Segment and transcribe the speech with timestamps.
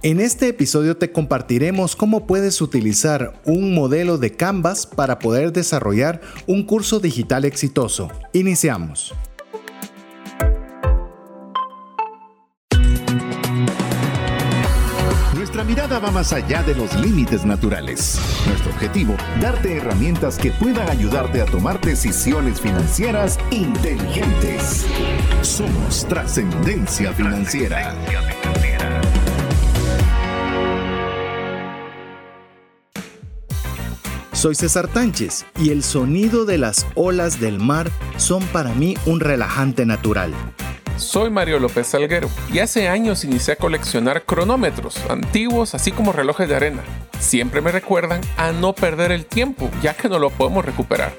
[0.00, 6.20] En este episodio te compartiremos cómo puedes utilizar un modelo de Canvas para poder desarrollar
[6.46, 8.08] un curso digital exitoso.
[8.32, 9.12] Iniciamos.
[15.34, 18.20] Nuestra mirada va más allá de los límites naturales.
[18.46, 24.86] Nuestro objetivo, darte herramientas que puedan ayudarte a tomar decisiones financieras inteligentes.
[25.42, 27.96] Somos trascendencia financiera.
[34.38, 39.18] Soy César Tánchez y el sonido de las olas del mar son para mí un
[39.18, 40.32] relajante natural.
[40.96, 46.48] Soy Mario López Salguero y hace años inicié a coleccionar cronómetros antiguos así como relojes
[46.48, 46.84] de arena.
[47.18, 51.12] Siempre me recuerdan a no perder el tiempo ya que no lo podemos recuperar.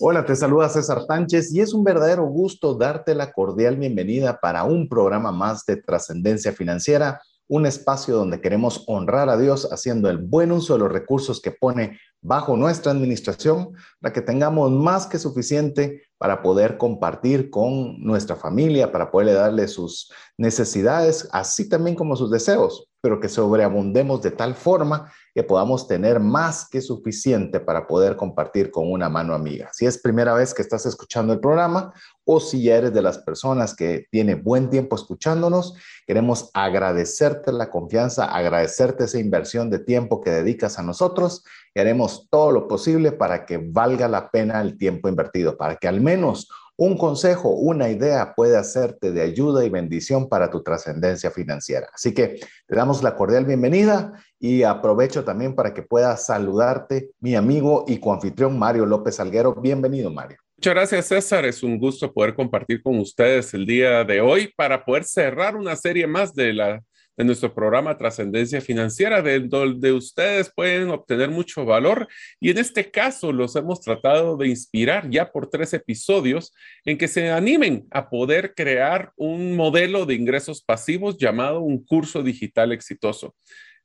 [0.00, 4.64] Hola, te saluda César Tánchez y es un verdadero gusto darte la cordial bienvenida para
[4.64, 7.20] un programa más de trascendencia financiera
[7.50, 11.50] un espacio donde queremos honrar a Dios haciendo el buen uso de los recursos que
[11.50, 18.36] pone bajo nuestra administración para que tengamos más que suficiente para poder compartir con nuestra
[18.36, 24.30] familia, para poderle darle sus necesidades, así también como sus deseos, pero que sobreabundemos de
[24.30, 29.70] tal forma que podamos tener más que suficiente para poder compartir con una mano amiga.
[29.72, 31.92] Si es primera vez que estás escuchando el programa
[32.24, 35.74] o si ya eres de las personas que tiene buen tiempo escuchándonos,
[36.06, 41.44] queremos agradecerte la confianza, agradecerte esa inversión de tiempo que dedicas a nosotros
[41.74, 45.88] y haremos todo lo posible para que valga la pena el tiempo invertido, para que
[45.88, 46.48] al menos
[46.80, 51.88] un consejo, una idea puede hacerte de ayuda y bendición para tu trascendencia financiera.
[51.92, 57.34] Así que te damos la cordial bienvenida y aprovecho también para que pueda saludarte mi
[57.34, 59.54] amigo y coanfitrión Mario López Alguero.
[59.56, 60.38] Bienvenido, Mario.
[60.56, 61.44] Muchas gracias, César.
[61.44, 65.76] Es un gusto poder compartir con ustedes el día de hoy para poder cerrar una
[65.76, 66.82] serie más de la
[67.20, 72.08] de nuestro programa Trascendencia Financiera, de donde ustedes pueden obtener mucho valor.
[72.40, 77.08] Y en este caso los hemos tratado de inspirar ya por tres episodios en que
[77.08, 83.34] se animen a poder crear un modelo de ingresos pasivos llamado un curso digital exitoso.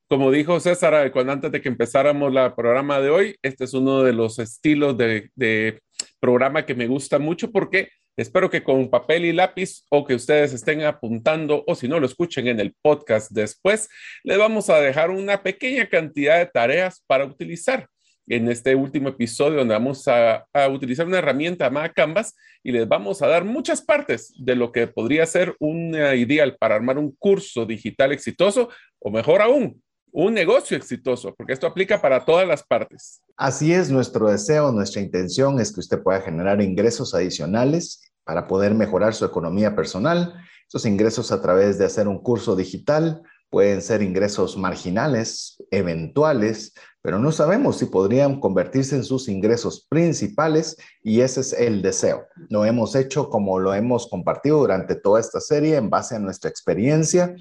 [0.08, 4.02] Como dijo César cuando antes de que empezáramos el programa de hoy, este es uno
[4.02, 5.82] de los estilos de
[6.22, 10.54] programa que me gusta mucho porque Espero que con papel y lápiz o que ustedes
[10.54, 13.90] estén apuntando o si no lo escuchen en el podcast después,
[14.24, 17.90] les vamos a dejar una pequeña cantidad de tareas para utilizar.
[18.28, 23.22] En este último episodio donde vamos a, utilizar una herramienta llamada Canvas y les vamos
[23.22, 27.66] a dar muchas partes de lo que podría ser una ideal para armar un curso
[27.66, 29.84] digital exitoso o mejor aún,
[30.16, 33.22] un negocio exitoso, porque esto aplica para todas las partes.
[33.36, 38.74] Así es, nuestro deseo, nuestra intención es que usted pueda generar ingresos adicionales para poder
[38.74, 40.34] mejorar su economía personal.
[40.70, 47.20] Esos ingresos a través de hacer un curso digital pueden ser ingresos marginales, eventuales, pero
[47.20, 52.26] no sabemos si podrían convertirse en sus ingresos principales y ese es el deseo.
[52.50, 56.50] Lo hemos hecho como lo hemos compartido durante toda esta serie en base a nuestra
[56.50, 57.36] experiencia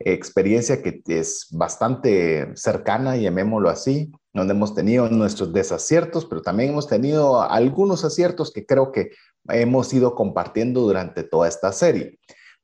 [0.00, 6.86] experiencia que es bastante cercana, llamémoslo así, donde hemos tenido nuestros desaciertos, pero también hemos
[6.86, 9.10] tenido algunos aciertos que creo que
[9.48, 12.18] hemos ido compartiendo durante toda esta serie.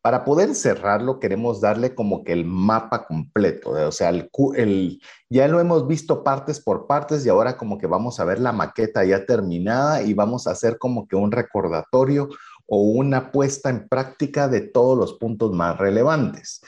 [0.05, 5.01] Para poder cerrarlo, queremos darle como que el mapa completo, o sea, el,
[5.31, 8.53] ya lo hemos visto partes por partes y ahora como que vamos a ver la
[8.53, 12.29] maqueta ya terminada y vamos a hacer como que un recordatorio
[12.67, 16.61] o una puesta en práctica de todos los puntos más relevantes.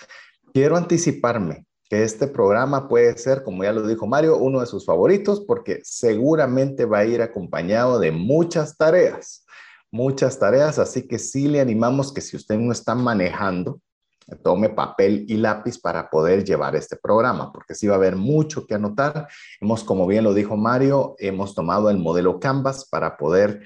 [0.57, 4.87] Quiero anticiparme que este programa puede ser, como ya lo dijo Mario, uno de sus
[4.87, 9.45] favoritos porque seguramente va a ir acompañado de muchas tareas,
[9.91, 13.83] muchas tareas, así que sí le animamos que si usted no está manejando,
[14.43, 18.67] tome papel y lápiz para poder llevar este programa, porque sí va a haber mucho
[18.67, 19.29] que anotar.
[19.61, 23.61] Hemos, como bien lo dijo Mario, hemos tomado el modelo Canvas para poder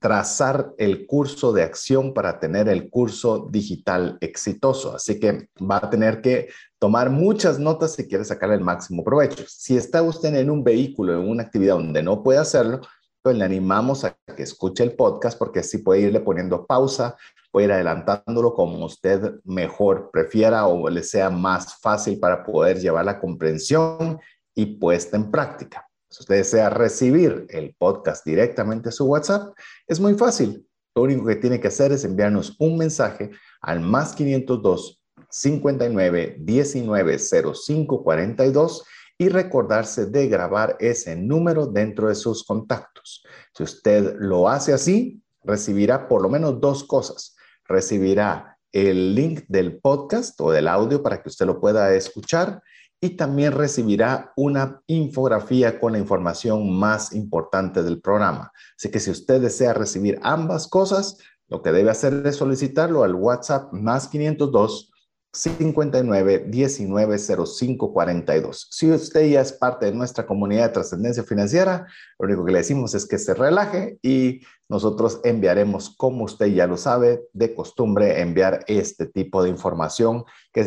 [0.00, 4.94] trazar el curso de acción para tener el curso digital exitoso.
[4.94, 9.44] Así que va a tener que tomar muchas notas si quiere sacar el máximo provecho.
[9.48, 12.80] Si está usted en un vehículo, en una actividad donde no puede hacerlo,
[13.22, 17.16] pues le animamos a que escuche el podcast porque así puede irle poniendo pausa,
[17.50, 23.04] puede ir adelantándolo como usted mejor prefiera o le sea más fácil para poder llevar
[23.04, 24.20] la comprensión
[24.54, 25.85] y puesta en práctica.
[26.16, 29.54] Si usted desea recibir el podcast directamente a su WhatsApp,
[29.86, 30.66] es muy fácil.
[30.94, 37.18] Lo único que tiene que hacer es enviarnos un mensaje al más 502 59 19
[37.18, 38.84] 05 42
[39.18, 43.22] y recordarse de grabar ese número dentro de sus contactos.
[43.54, 47.36] Si usted lo hace así, recibirá por lo menos dos cosas.
[47.66, 52.62] recibirá el link del podcast o del audio para que usted lo pueda escuchar
[53.06, 58.52] y también recibirá una infografía con la información más importante del programa.
[58.76, 61.18] Así que si usted desea recibir ambas cosas,
[61.48, 64.90] lo que debe hacer es solicitarlo al WhatsApp más 502
[65.36, 68.68] 59 19 05 42.
[68.70, 71.86] Si usted ya es parte de nuestra comunidad de trascendencia financiera,
[72.18, 76.66] lo único que le decimos es que se relaje y nosotros enviaremos, como usted ya
[76.66, 80.64] lo sabe, de costumbre enviar este tipo de información que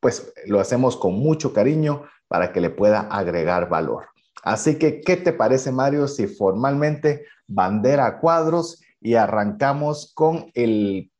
[0.00, 4.06] pues lo hacemos con mucho cariño para que le pueda agregar valor.
[4.42, 11.12] Así que, ¿qué te parece, Mario, si formalmente bandera cuadros y arrancamos con el,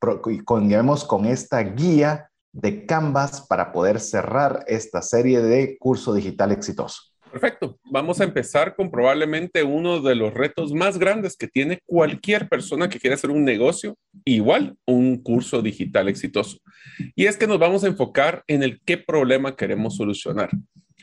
[0.44, 0.70] con,
[1.06, 7.02] con esta guía de Canvas para poder cerrar esta serie de curso digital exitoso.
[7.30, 7.78] Perfecto.
[7.84, 12.88] Vamos a empezar con probablemente uno de los retos más grandes que tiene cualquier persona
[12.88, 13.94] que quiera hacer un negocio,
[14.24, 16.58] igual un curso digital exitoso.
[17.14, 20.48] Y es que nos vamos a enfocar en el qué problema queremos solucionar.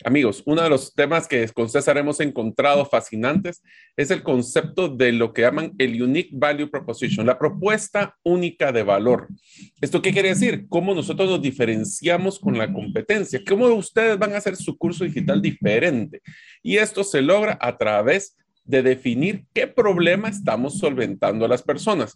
[0.04, 3.62] Amigos, uno de los temas que con César hemos encontrado fascinantes
[3.96, 8.82] es el concepto de lo que llaman el Unique Value Proposition, la propuesta única de
[8.82, 9.28] valor.
[9.82, 10.66] ¿Esto qué quiere decir?
[10.68, 13.42] ¿Cómo nosotros nos diferenciamos con la competencia?
[13.48, 16.22] ¿Cómo ustedes van a hacer su curso digital diferente?
[16.64, 18.36] Y esto se logra a través
[18.66, 22.14] de definir qué problema estamos solventando a las personas.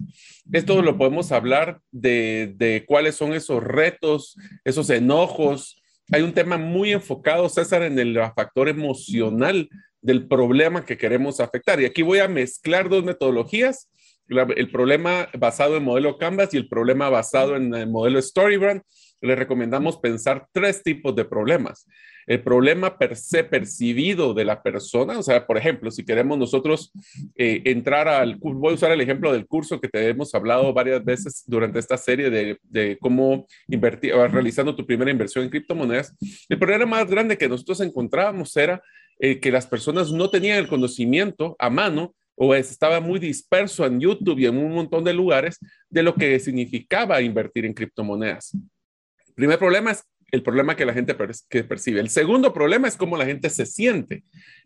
[0.52, 5.77] Esto lo podemos hablar de, de cuáles son esos retos, esos enojos,
[6.12, 9.70] hay un tema muy enfocado, César, en el factor emocional
[10.02, 11.82] del problema que queremos afectar.
[11.82, 13.90] Y aquí voy a mezclar dos metodologías,
[14.30, 18.82] el problema basado en modelo Canvas y el problema basado en el modelo Storybrand.
[19.22, 21.86] Le recomendamos pensar tres tipos de problemas
[22.28, 25.18] el problema per se percibido de la persona.
[25.18, 26.92] O sea, por ejemplo, si queremos nosotros
[27.36, 31.04] eh, entrar al, voy a usar el ejemplo del curso que te hemos hablado varias
[31.04, 36.16] veces durante esta serie de, cómo invertir, realizando tu primera inversión en criptomonedas.
[36.50, 38.82] El problema más grande que nosotros encontrábamos era
[39.20, 44.00] eh, que las personas no tenían el conocimiento a mano o estaba muy disperso en
[44.00, 45.58] YouTube y en un montón de lugares
[45.90, 48.54] de lo que significaba invertir en criptomonedas.
[48.54, 51.16] El primer problema es el problema que la gente
[51.50, 52.00] que percibe.
[52.00, 54.24] El segundo problema es cómo la gente se siente,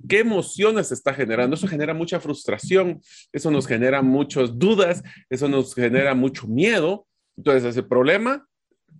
[0.07, 1.55] qué emociones está generando.
[1.55, 7.05] Eso genera mucha frustración, eso nos genera muchas dudas, eso nos genera mucho miedo.
[7.37, 8.47] Entonces, ese problema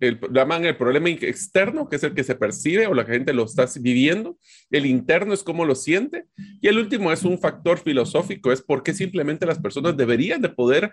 [0.00, 3.44] el, llaman el problema externo, que es el que se percibe o la gente lo
[3.44, 4.36] está viviendo.
[4.70, 6.26] El interno es cómo lo siente.
[6.60, 10.48] Y el último es un factor filosófico, es por qué simplemente las personas deberían de
[10.48, 10.90] poder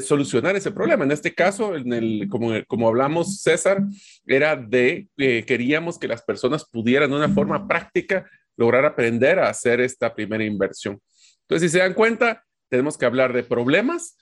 [0.00, 1.04] solucionar ese problema.
[1.04, 3.82] En este caso, en el, como, como hablamos, César,
[4.26, 9.50] era de que queríamos que las personas pudieran de una forma práctica lograr aprender a
[9.50, 11.00] hacer esta primera inversión.
[11.42, 14.16] Entonces, si se dan cuenta, tenemos que hablar de problemas,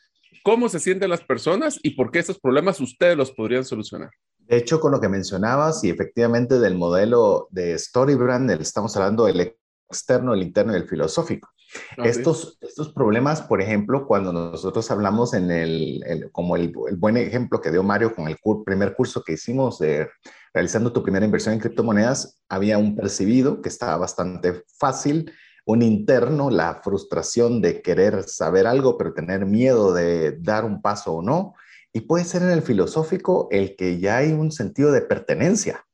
[0.44, 4.10] cómo se sienten las personas y por qué esos problemas ustedes los podrían solucionar.
[4.38, 9.56] De hecho, con lo que mencionabas y efectivamente del modelo de Storybrand, estamos hablando del
[9.88, 11.48] externo, el interno y el filosófico.
[11.96, 17.70] Estos, estos problemas, por ejemplo, cuando nosotros hablamos en el, como el, buen ejemplo que
[17.70, 20.08] dio Mario con el primer curso que hicimos de
[20.52, 25.32] realizando tu primera inversión en criptomonedas, había un percibido que estaba bastante fácil,
[25.66, 31.14] un interno, la frustración de querer saber algo, pero tener miedo de dar un paso
[31.14, 31.54] o no.
[31.92, 35.86] Y puede ser en el filosófico el que ya hay un sentido de pertenencia.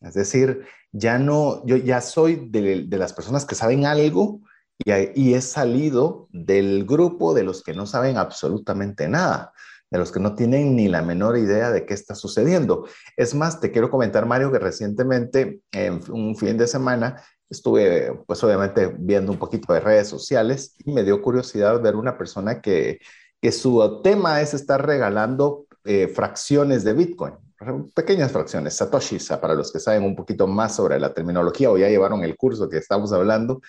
[0.00, 4.40] Es decir, ya no, yo ya soy de, las personas que saben algo
[4.78, 9.52] y, y he salido del grupo de los que no saben absolutamente nada
[9.92, 12.88] de los que no tienen ni la menor idea de qué está sucediendo.
[13.14, 18.42] Es más, te quiero comentar, Mario, que recientemente, en un fin de semana, estuve pues
[18.42, 22.98] obviamente viendo un poquito de redes sociales y me dio curiosidad ver una persona que,
[23.40, 27.34] que su tema es estar regalando eh, fracciones de Bitcoin,
[27.94, 31.88] pequeñas fracciones, satoshis, para los que saben un poquito más sobre la terminología o ya
[31.88, 33.60] llevaron el curso que estamos hablando,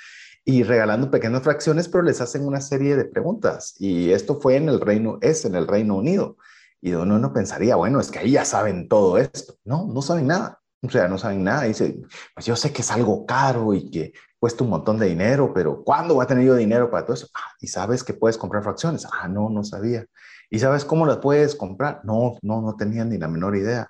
[0.46, 3.76] y regalando pequeñas fracciones, pero les hacen una serie de preguntas.
[3.80, 6.38] Y esto fue en el Reino, es en el Reino Unido.
[6.82, 9.56] Y uno no pensaría, bueno, es que ahí ya saben todo esto.
[9.64, 10.60] No, no saben nada.
[10.84, 11.64] O sea, no saben nada.
[11.64, 12.02] Dice,
[12.34, 15.84] pues yo sé que es algo caro y que cuesta un montón de dinero, pero
[15.84, 17.30] ¿cuándo va a tener yo dinero para todo eso?
[17.34, 19.08] Ah, y sabes que puedes comprar fracciones.
[19.12, 20.06] Ah, no, no sabía.
[20.50, 22.02] ¿Y sabes cómo las puedes comprar?
[22.04, 23.90] No, no, no tenía ni la menor idea.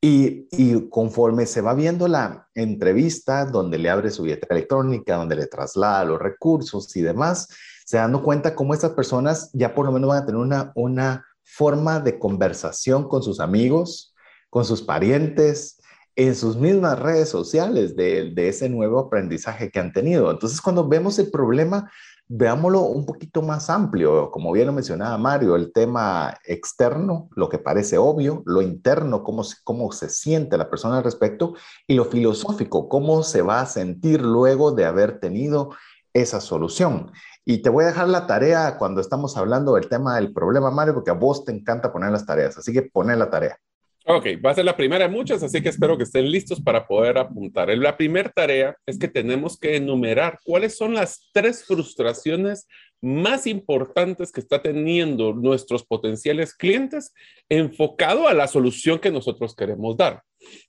[0.00, 5.36] Y, y, conforme se va viendo la entrevista, donde le abre su billetera electrónica, donde
[5.36, 7.48] le traslada los recursos y demás,
[7.84, 11.24] se dando cuenta cómo estas personas ya por lo menos van a tener una, una
[11.44, 14.14] forma de conversación con sus amigos,
[14.50, 15.81] con sus parientes,
[16.16, 20.30] en sus mismas redes sociales de, ese nuevo aprendizaje que han tenido.
[20.30, 21.90] Entonces, cuando vemos el problema
[22.34, 27.58] veámoslo un poquito más amplio, como bien lo mencionaba Mario, el tema externo, lo que
[27.58, 31.54] parece obvio, lo interno, cómo se, cómo se siente la persona al respecto,
[31.86, 35.70] y lo filosófico, cómo se va a sentir luego de haber tenido
[36.14, 37.12] esa solución.
[37.44, 40.94] Y te voy a dejar la tarea cuando estamos hablando del tema del problema, Mario,
[40.94, 43.58] porque a vos te encanta poner las tareas, así que poné la tarea.
[44.04, 46.88] Ok, va a ser la primera de muchas, así que espero que estén listos para
[46.88, 47.68] poder apuntar.
[47.78, 52.66] La primera tarea es que tenemos que enumerar cuáles son las tres frustraciones
[53.00, 57.12] más importantes que está teniendo nuestros potenciales clientes
[57.48, 60.22] enfocado a la solución que nosotros queremos dar.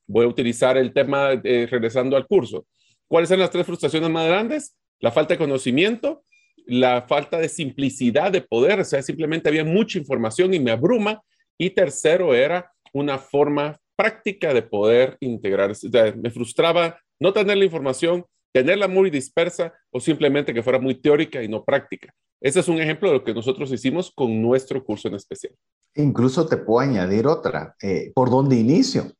[0.06, 2.68] Voy a utilizar el tema eh, regresando al curso.
[3.08, 4.78] ¿Cuáles son las tres frustraciones más grandes?
[5.00, 6.24] La falta de conocimiento,
[6.68, 11.22] la falta de simplicidad de poder, o sea, simplemente había mucha información y me abruma.
[11.58, 15.74] Y tercero era una forma práctica de poder integrar.
[16.18, 21.42] me frustraba no tener la información, tenerla muy dispersa o simplemente que fuera muy teórica
[21.44, 22.14] y no práctica.
[22.42, 25.54] Ese es un ejemplo de lo que nosotros hicimos con nuestro curso en especial.
[25.96, 27.76] Incluso te puedo añadir otra.
[27.82, 29.14] Eh, ¿Por dónde inicio?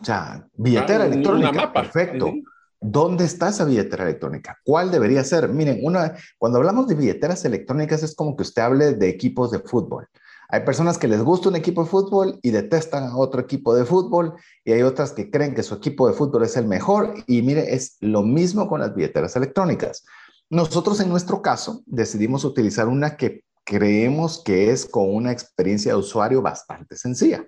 [0.00, 1.52] O sea, billetera ah, electrónica.
[1.52, 1.82] Mapa.
[1.82, 2.32] Perfecto.
[2.80, 4.58] ¿Dónde está esa billetera electrónica?
[4.64, 5.48] ¿Cuál debería ser?
[5.48, 9.60] Miren, una, cuando hablamos de billeteras electrónicas es como que usted hable de equipos de
[9.60, 10.08] fútbol.
[10.52, 13.86] Hay personas que les gusta un equipo de fútbol y detestan a otro equipo de
[13.86, 14.34] fútbol
[14.66, 17.74] y hay otras que creen que su equipo de fútbol es el mejor y mire,
[17.74, 20.04] es lo mismo con las billeteras electrónicas.
[20.50, 25.98] Nosotros en nuestro caso decidimos utilizar una que creemos que es con una experiencia de
[25.98, 27.46] usuario bastante sencilla.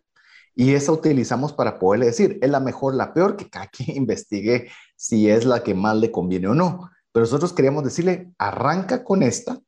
[0.55, 4.71] Y esa utilizamos para poderle decir, es la mejor, la peor, que cada quien investigue
[4.97, 6.89] si es la que más le conviene o no.
[7.13, 9.61] Pero nosotros queríamos decirle, arranca con esta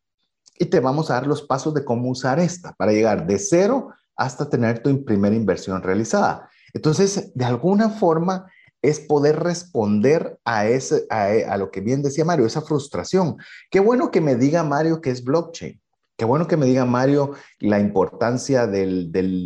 [0.58, 3.90] y te vamos a dar los pasos de cómo usar esta para llegar de cero
[4.16, 6.48] hasta tener tu primera inversión realizada.
[6.72, 8.46] Entonces, de alguna forma
[8.82, 13.36] es poder responder a, ese, a, lo que bien decía Mario, esa frustración.
[13.70, 15.80] Qué bueno que me diga Mario que es blockchain.
[16.16, 18.86] Qué bueno que me diga Mario la importancia de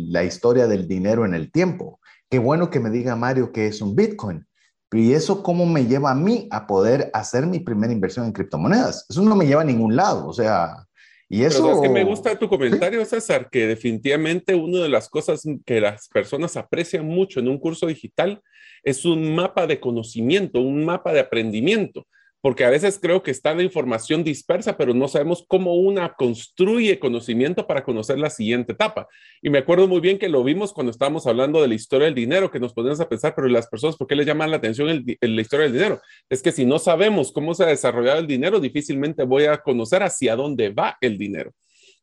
[0.07, 1.99] la historia del dinero en el tiempo.
[2.29, 4.45] Qué bueno que me diga Mario que es un Bitcoin.
[4.93, 9.05] ¿Y eso cómo me lleva a mí a poder hacer mi primera inversión en criptomonedas?
[9.09, 10.27] Eso no me lleva a ningún lado.
[10.27, 10.85] O sea,
[11.31, 11.63] y eso...
[11.63, 15.79] Pero es que me gusta tu comentario, César, que definitivamente una de las cosas que
[15.79, 18.41] las personas aprecian mucho en un curso digital
[18.83, 22.05] es un mapa de conocimiento, un mapa de aprendimiento
[22.41, 26.97] porque a veces creo que está la información dispersa, pero no sabemos cómo una construye
[26.97, 29.07] conocimiento para conocer la siguiente etapa.
[29.41, 32.15] Y me acuerdo muy bien que lo vimos cuando estábamos hablando de la historia del
[32.15, 34.87] dinero, que nos ponemos a pensar, pero las personas, ¿por qué les llaman la atención
[34.87, 36.01] la historia del dinero?
[36.29, 40.01] Es que si no sabemos cómo se ha desarrollado el dinero, difícilmente voy a conocer
[40.01, 41.51] hacia dónde va el dinero.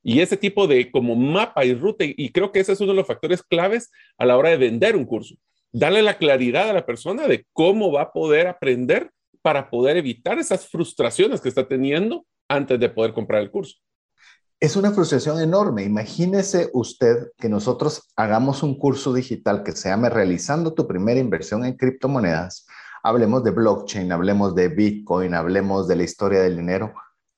[0.04, 2.98] Y ese tipo de como mapa y ruta, y creo que ese es uno de
[2.98, 5.34] los factores claves a la hora de vender un curso.
[5.72, 9.10] Darle la claridad a la persona de cómo va a poder aprender
[9.42, 13.76] para poder evitar esas frustraciones que está teniendo antes de poder comprar el curso.
[14.60, 15.84] Es una frustración enorme.
[15.84, 21.64] Imagínese usted que nosotros hagamos un curso digital que se llame Realizando tu primera inversión
[21.64, 22.66] en criptomonedas.
[23.04, 26.92] Hablemos de blockchain, hablemos de Bitcoin, hablemos de la historia del dinero,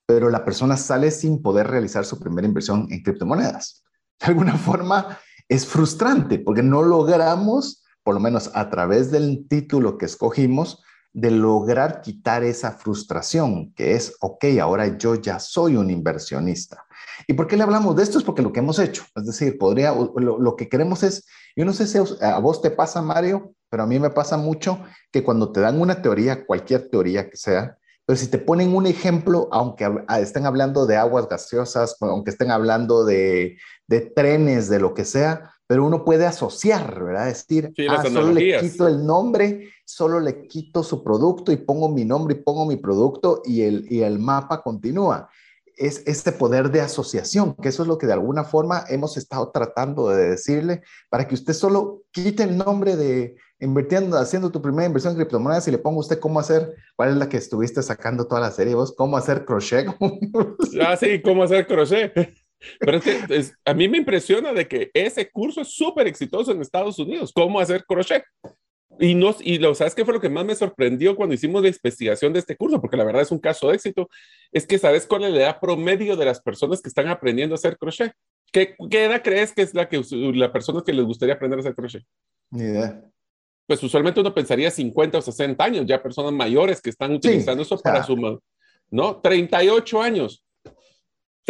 [0.06, 3.84] pero la persona sale sin poder realizar su primera inversión en criptomonedas.
[4.18, 9.98] De alguna forma es frustrante porque no logramos, por lo menos a través del título
[9.98, 15.90] que escogimos, de lograr quitar esa frustración, que es, ok, ahora yo ya soy un
[15.90, 16.84] inversionista.
[17.26, 18.18] ¿Y por qué le hablamos de esto?
[18.18, 21.26] Es porque lo que hemos hecho, es decir, podría, lo, que queremos es,
[21.56, 24.80] yo no sé si a vos te pasa, Mario, pero a mí me pasa mucho
[25.10, 27.76] que cuando te dan una teoría, cualquier teoría que sea,
[28.06, 29.88] pero si te ponen un ejemplo, aunque
[30.20, 35.52] estén hablando de aguas gaseosas, aunque estén hablando de, de trenes, de lo que sea,
[35.70, 37.26] pero uno puede asociar, ¿verdad?
[37.26, 42.04] Decir, ah, solo le quito el nombre, solo le quito su producto y pongo mi
[42.04, 45.30] nombre y pongo mi producto y el, y el mapa continúa.
[45.76, 49.52] Es este poder de asociación, que eso es lo que de alguna forma hemos estado
[49.52, 54.86] tratando de decirle para que usted solo quite el nombre de invirtiendo, haciendo tu primera
[54.86, 58.26] inversión en criptomonedas y le ponga usted cómo hacer, cuál es la que estuviste sacando
[58.26, 59.86] toda la serie vos, cómo hacer crochet.
[60.84, 62.12] ah, sí, cómo hacer crochet.
[62.78, 66.60] Pero es que a mí me impresiona de que ese curso es súper exitoso en
[66.60, 68.24] Estados Unidos, cómo hacer crochet.
[68.98, 71.68] Y, nos, y lo sabes que fue lo que más me sorprendió cuando hicimos la
[71.68, 74.10] investigación de este curso, porque la verdad es un caso de éxito,
[74.52, 77.56] es que sabes cuál es la edad promedio de las personas que están aprendiendo a
[77.56, 78.12] hacer crochet.
[78.52, 80.02] ¿Qué, qué edad crees que es la que
[80.34, 82.04] la persona que les gustaría aprender a hacer crochet?
[82.50, 83.02] Ni idea.
[83.66, 87.78] Pues usualmente uno pensaría 50 o 60 años, ya personas mayores que están utilizando eso
[87.78, 88.40] para su,
[88.90, 89.20] ¿no?
[89.20, 90.44] 38 años.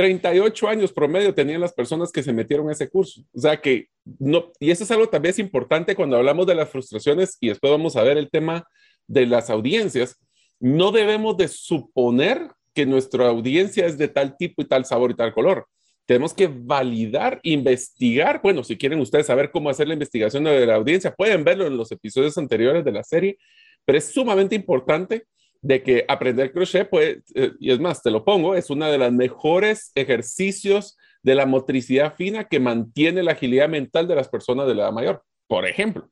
[0.01, 3.21] 38 años promedio tenían las personas que se metieron a ese curso.
[3.35, 3.89] O sea que
[4.19, 7.97] no, y eso es algo también importante cuando hablamos de las frustraciones y después vamos
[7.97, 8.65] a ver el tema
[9.07, 10.17] de las audiencias.
[10.59, 15.17] No debemos de suponer que nuestra audiencia es de tal tipo y tal sabor y
[15.17, 15.67] tal color.
[16.07, 18.41] Tenemos que validar, investigar.
[18.43, 21.77] Bueno, si quieren ustedes saber cómo hacer la investigación de la audiencia, pueden verlo en
[21.77, 23.37] los episodios anteriores de la serie,
[23.85, 25.27] pero es sumamente importante
[25.63, 27.19] de que aprender crochet, pues,
[27.59, 32.15] y es más, te lo pongo, es uno de los mejores ejercicios de la motricidad
[32.15, 36.09] fina que mantiene la agilidad mental de las personas de la edad mayor, por ejemplo.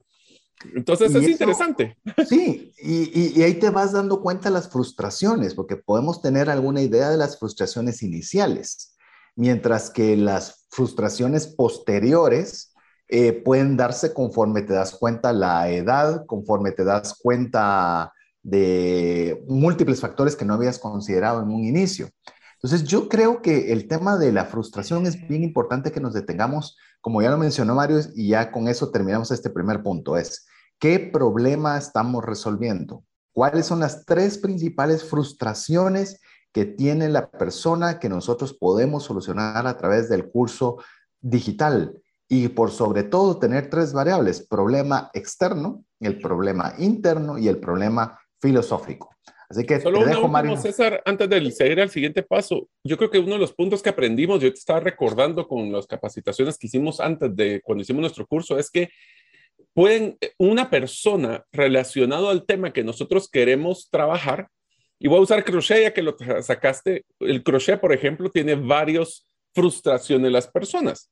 [0.75, 1.97] Entonces es interesante.
[2.29, 7.11] Sí, y, y, ahí te vas dando cuenta las frustraciones, porque podemos tener alguna idea
[7.11, 8.97] de las frustraciones iniciales,
[9.37, 12.75] mientras que las frustraciones posteriores
[13.09, 20.01] eh, pueden darse conforme te das cuenta la edad, conforme te das cuenta de múltiples
[20.01, 22.09] factores que no habías considerado en un inicio.
[22.61, 26.77] Entonces, yo creo que el tema de la frustración es bien importante que nos detengamos,
[27.01, 30.47] como ya lo mencionó Mario, y ya con eso terminamos este primer punto, es
[30.81, 33.05] ¿qué problema estamos resolviendo?
[33.33, 36.21] ¿Cuáles son las tres principales frustraciones
[36.53, 40.79] que tiene la persona que nosotros podemos solucionar a través del curso
[41.21, 42.03] digital?
[42.29, 48.19] Y por sobre todo tener tres variables, problema externo, el problema interno y el problema
[48.41, 49.11] filosófico.
[49.51, 50.57] Así que Solo te dejo, Mario.
[50.59, 53.89] César, antes de seguir al siguiente paso, yo creo que uno de los puntos que
[53.89, 58.27] aprendimos, yo te estaba recordando con las capacitaciones que hicimos antes de cuando hicimos nuestro
[58.27, 58.91] curso, es que
[59.73, 64.49] pueden, una persona relacionado al tema que nosotros queremos trabajar,
[64.99, 69.27] y voy a usar crochet ya que lo sacaste, el crochet, por ejemplo, tiene varias
[69.55, 71.11] frustraciones de las personas.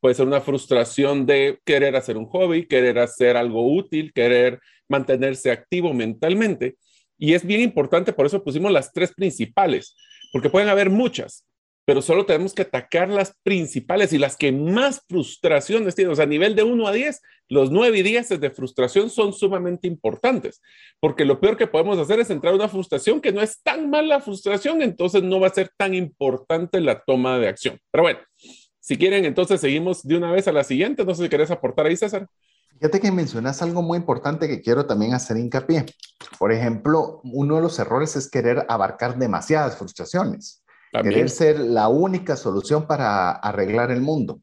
[0.00, 5.50] Puede ser una frustración de querer hacer un hobby, querer hacer algo útil, querer mantenerse
[5.50, 6.76] activo mentalmente.
[7.18, 9.96] Y es bien importante, por eso pusimos las tres principales,
[10.32, 11.44] porque pueden haber muchas,
[11.88, 16.12] pero solo tenemos que atacar las principales y las que más frustraciones tienen.
[16.12, 19.32] O sea, a nivel de 1 a 10, los 9 y 10 de frustración son
[19.32, 20.60] sumamente importantes,
[21.00, 23.88] porque lo peor que podemos hacer es entrar a una frustración que no es tan
[23.88, 27.80] mala frustración, entonces no va a ser tan importante la toma de acción.
[27.90, 28.20] Pero bueno,
[28.80, 31.06] si quieren, entonces seguimos de una vez a la siguiente.
[31.06, 32.26] No sé si querés aportar ahí, César.
[32.78, 35.84] Fíjate que mencionas algo muy importante que quiero también hacer hincapié.
[36.38, 40.62] Por ejemplo, uno de los errores es querer abarcar demasiadas frustraciones,
[40.92, 44.40] querer ser la única solución para arreglar el mundo.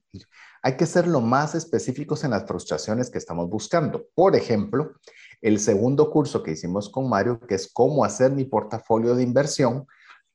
[0.61, 4.07] Hay que ser lo más específicos en las frustraciones que estamos buscando.
[4.13, 4.95] Por ejemplo,
[5.41, 9.87] el segundo curso que hicimos con Mario, que es cómo hacer mi portafolio de inversión,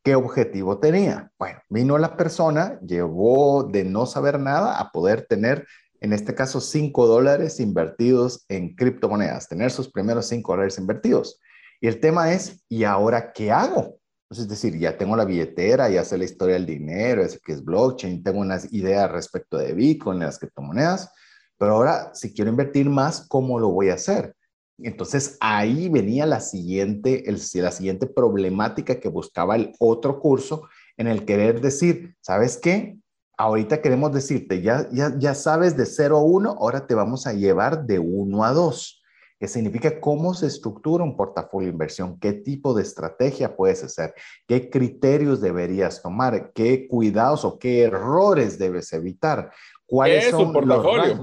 [0.03, 1.31] ¿qué objetivo tenía?
[1.39, 5.67] Bueno, vino la persona, llevó de no saber nada a poder tener
[6.01, 11.41] en este caso, 5 dólares invertidos en criptomonedas, tener sus primeros 5 dólares invertidos.
[11.81, 13.99] Y el tema es, ¿y ahora qué hago?
[14.29, 17.53] Pues es decir, ya tengo la billetera, ya sé la historia del dinero, sé que
[17.53, 21.13] es blockchain, tengo unas ideas respecto de Bitcoin, las criptomonedas,
[21.59, 24.35] pero ahora si quiero invertir más, ¿cómo lo voy a hacer?
[24.79, 31.07] Entonces ahí venía la siguiente, el, la siguiente problemática que buscaba el otro curso en
[31.07, 33.00] el querer decir, ¿sabes qué?
[33.41, 37.33] Ahorita queremos decirte, ya, ya, ya sabes de 0 a 1, ahora te vamos a
[37.33, 39.03] llevar de 1 a 2,
[39.39, 44.15] que significa cómo se estructura un portafolio de inversión, qué tipo de estrategia puedes hacer,
[44.47, 49.51] qué criterios deberías tomar, qué cuidados o qué errores debes evitar.
[49.87, 51.23] ¿Cuáles ¿Qué es un portafolio?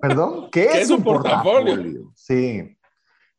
[0.00, 2.12] Perdón, ¿qué, es, un portafolio?
[2.16, 2.76] Sí.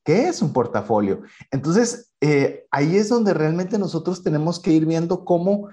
[0.05, 1.23] ¿Qué es un portafolio?
[1.51, 5.67] Entonces, eh, ahí es donde realmente nosotros tenemos que ir viendo cómo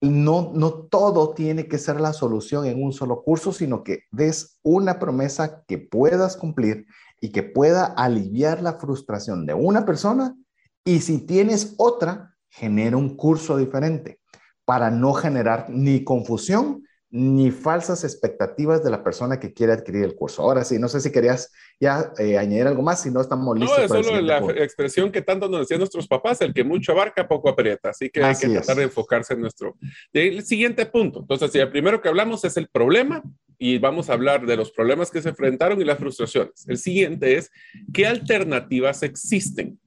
[0.00, 4.58] no, no todo tiene que ser la solución en un solo curso, sino que des
[4.62, 6.86] una promesa que puedas cumplir
[7.20, 10.36] y que pueda aliviar la frustración de una persona.
[10.84, 14.20] Y si tienes otra, genera un curso diferente
[14.64, 20.14] para no generar ni confusión ni falsas expectativas de la persona que quiere adquirir el
[20.14, 20.42] curso.
[20.42, 23.90] Ahora sí, no sé si querías ya eh, añadir algo más, si no estamos listos.
[23.90, 27.26] No, es solo la expresión que tanto nos decían nuestros papás, el que mucho abarca,
[27.26, 29.76] poco aprieta, así que hay que tratar de enfocarse en nuestro...
[30.12, 33.22] El siguiente punto, entonces, el primero que hablamos es el problema
[33.58, 36.66] y vamos a hablar de los problemas que se enfrentaron y las frustraciones.
[36.68, 37.50] El siguiente es,
[37.92, 39.80] ¿qué alternativas existen?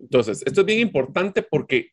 [0.00, 1.90] Entonces, esto es bien importante porque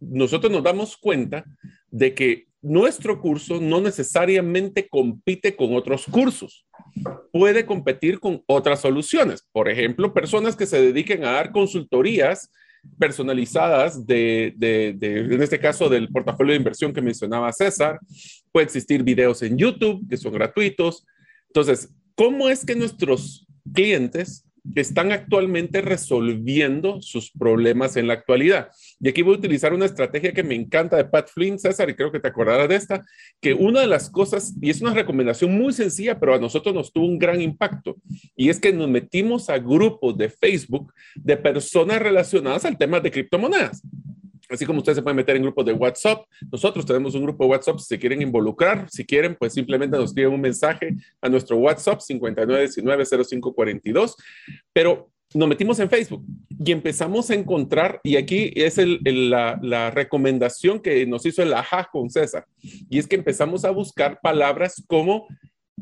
[0.00, 1.44] nosotros nos damos cuenta
[1.90, 6.64] de que nuestro curso no necesariamente compite con otros cursos.
[7.32, 9.46] Puede competir con otras soluciones.
[9.52, 12.50] Por ejemplo, personas que se dediquen a dar consultorías
[12.98, 17.98] personalizadas de, en este caso, del portafolio de inversión que mencionaba César.
[18.52, 21.04] Puede existir videos en YouTube que son gratuitos.
[21.48, 24.44] Entonces, ¿cómo es que nuestros clientes
[24.74, 28.68] están actualmente resolviendo sus problemas en la actualidad.
[29.00, 31.94] Y aquí voy a utilizar una estrategia que me encanta de Pat Flynn, César, y
[31.94, 33.04] creo que te acordarás de esta,
[33.40, 36.92] que una de las cosas, y es una recomendación muy sencilla, pero a nosotros nos
[36.92, 37.96] tuvo un gran impacto,
[38.36, 43.10] y es que nos metimos a grupos de Facebook de personas relacionadas al tema de
[43.10, 43.82] criptomonedas.
[44.52, 47.50] Así como ustedes se pueden meter en grupos de WhatsApp, nosotros tenemos un grupo de
[47.50, 47.78] WhatsApp.
[47.78, 52.00] Si se quieren involucrar, si quieren, pues simplemente nos escriben un mensaje a nuestro WhatsApp
[52.00, 54.14] 59190542.
[54.74, 61.06] Pero nos metimos en Facebook y empezamos a encontrar, y aquí es la, recomendación que
[61.06, 65.26] nos hizo el AJA con César, y es que empezamos a buscar palabras como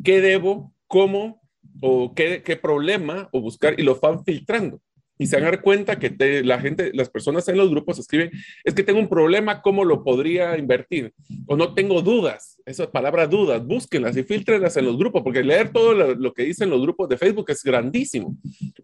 [0.05, 1.43] qué debo, cómo,
[1.83, 4.81] o qué problema, o buscar, y lo van filtrando
[5.21, 8.31] y se van dar cuenta que la gente, las personas en los grupos escriben,
[8.65, 11.13] es que tengo un problema, ¿cómo lo podría invertir?
[11.47, 15.73] O no tengo dudas, esa palabra dudas, búsquenlas y filtrenlas en los grupos, porque leer
[15.73, 18.35] todo lo, que dicen los grupos de Facebook es grandísimo,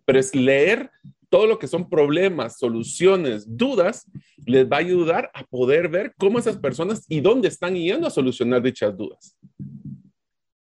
[0.05, 0.90] pero es leer
[1.31, 4.05] todo lo que son problemas, soluciones, dudas,
[4.44, 8.11] les va a ayudar a poder ver cómo esas personas y dónde están yendo a
[8.11, 9.38] solucionar dichas dudas.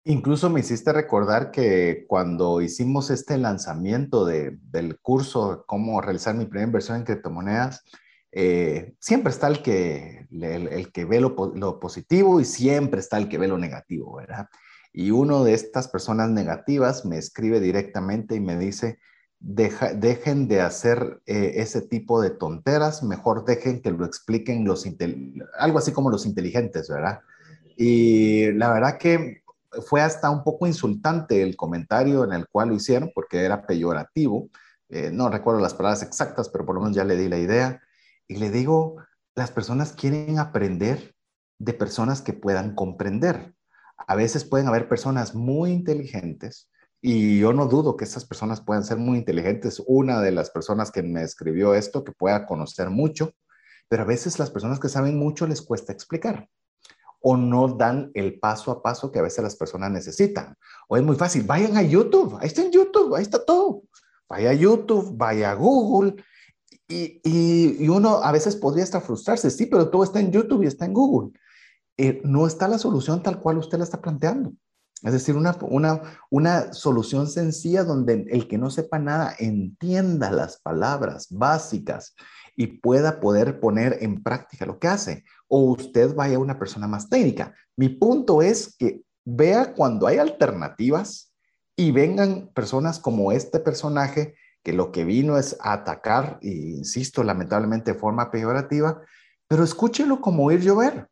[0.07, 6.45] Incluso me hiciste recordar que cuando hicimos este lanzamiento de, del curso Cómo realizar mi
[6.45, 7.83] primera inversión en criptomonedas,
[8.31, 13.29] eh, siempre está el que, el, que ve lo, lo, positivo y siempre está el
[13.29, 14.47] que ve lo negativo, ¿verdad?
[14.93, 18.99] Y uno de estas personas negativas me escribe directamente y me dice,
[19.39, 24.85] dejen de hacer eh, ese tipo de tonteras, mejor dejen que lo expliquen los,
[25.57, 27.21] algo así como los inteligentes, ¿verdad?
[27.75, 29.44] Y la verdad que
[29.81, 34.49] fue hasta un poco insultante el comentario en el cual lo hicieron porque era peyorativo.
[34.89, 37.81] Eh, no recuerdo las palabras exactas, pero por lo menos ya le di la idea.
[38.27, 38.97] Y le digo,
[39.35, 41.15] las personas quieren aprender
[41.59, 43.55] de personas que puedan comprender.
[44.07, 46.69] A veces pueden haber personas muy inteligentes
[47.01, 49.81] y yo no dudo que esas personas puedan ser muy inteligentes.
[49.85, 53.33] Una de las personas que me escribió esto, que pueda conocer mucho,
[53.87, 56.49] pero a veces las personas que saben mucho les cuesta explicar
[57.27, 60.55] o no dan el paso a paso que a veces las personas necesitan.
[60.87, 63.81] O es muy fácil, vayan a YouTube, ahí está en YouTube, ahí está todo.
[64.29, 66.23] Vaya a YouTube, vaya a Google.
[66.87, 70.67] Y, y, uno a veces podría estar frustrarse, sí, pero todo está en YouTube y
[70.67, 71.31] está en Google.
[71.97, 74.53] Eh, no está la solución tal cual usted la está planteando.
[75.01, 80.61] Es decir, una, una, una solución sencilla donde el que no sepa nada entienda las
[80.61, 82.13] palabras básicas
[82.55, 85.23] y pueda poder poner en práctica lo que hace.
[85.47, 87.53] O usted vaya a una persona más técnica.
[87.75, 91.33] Mi punto es que vea cuando hay alternativas
[91.75, 97.23] y vengan personas como este personaje que lo que vino es a atacar, e insisto,
[97.23, 99.01] lamentablemente de forma peyorativa,
[99.47, 101.07] pero escúchelo como ir llover.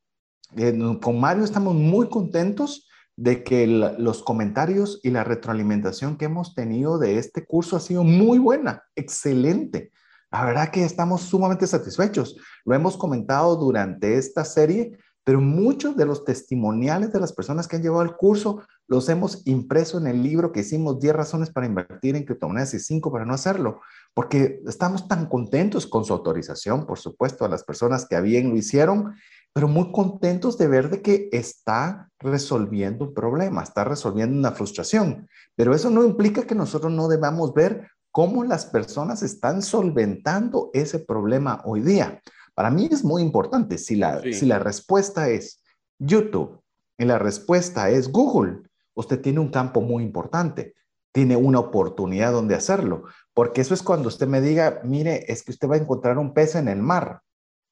[1.01, 6.97] Con Mario estamos muy contentos de que los comentarios y la retroalimentación que hemos tenido
[6.97, 9.91] de este curso ha sido muy buena, excelente.
[10.33, 12.35] La verdad que estamos sumamente satisfechos.
[12.65, 17.75] Lo hemos comentado durante esta serie, pero muchos de los testimoniales de las personas que
[17.75, 21.67] han llevado el curso los hemos impreso en el libro que hicimos 10 razones para
[21.67, 23.81] invertir en criptomonedas y 5 para no hacerlo,
[24.15, 28.57] porque estamos tan contentos con su autorización, por supuesto, a las personas que bien lo
[28.57, 29.13] hicieron,
[29.53, 35.29] pero muy contentos de ver de que está resolviendo un problema, está resolviendo una frustración.
[35.55, 40.99] Pero eso no implica que nosotros no debamos ver cómo las personas están solventando ese
[40.99, 42.21] problema hoy día.
[42.53, 43.79] Para mí es muy importante.
[43.79, 45.63] Si la, si la respuesta es
[45.97, 46.61] YouTube
[46.95, 48.61] y la respuesta es Google,
[48.93, 50.75] usted tiene un campo muy importante.
[51.11, 53.05] Tiene una oportunidad donde hacerlo.
[53.33, 56.35] Porque eso es cuando usted me diga, mire, es que usted va a encontrar un
[56.35, 57.19] pez en el mar.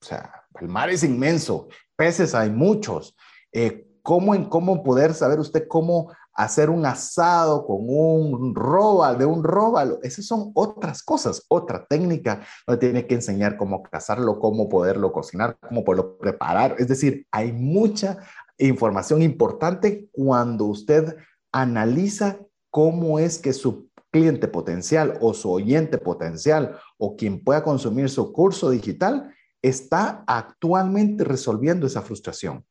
[0.02, 3.16] O sea, el mar es inmenso, peces hay muchos.
[3.52, 9.26] Eh, ¿cómo, en cómo poder saber usted cómo hacer un asado con un róbalo, de
[9.26, 14.70] un róbalo, esas son otras cosas, otra técnica, donde tiene que enseñar cómo cazarlo, cómo
[14.70, 16.76] poderlo cocinar, cómo poderlo preparar.
[16.80, 18.18] Es decir, hay mucha
[18.58, 21.16] información importante cuando usted
[21.52, 22.40] analiza
[22.70, 28.32] cómo es que su cliente potencial o su oyente potencial o quien pueda consumir su
[28.34, 32.66] curso digital está actualmente resolviendo esa frustración.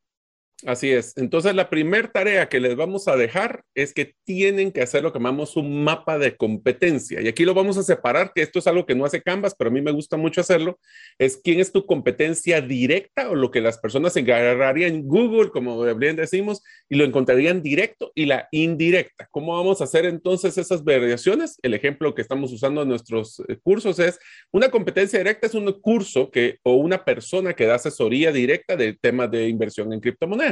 [0.66, 1.16] Así es.
[1.16, 5.12] Entonces, la primera tarea que les vamos a dejar es que tienen que hacer lo
[5.12, 7.22] que llamamos un mapa de competencia.
[7.22, 9.70] Y aquí lo vamos a separar, que esto es algo que no hace Canvas, pero
[9.70, 10.78] a mí me gusta mucho hacerlo.
[11.18, 15.82] Es quién es tu competencia directa o lo que las personas agarrarían en Google, como
[15.94, 19.28] bien decimos, y lo encontrarían directo y la indirecta.
[19.30, 21.58] ¿Cómo vamos a hacer entonces esas variaciones?
[21.62, 24.18] El ejemplo que estamos usando en nuestros eh, cursos es
[24.52, 28.94] una competencia directa es un curso que o una persona que da asesoría directa de
[28.94, 30.49] temas de inversión en criptomonedas.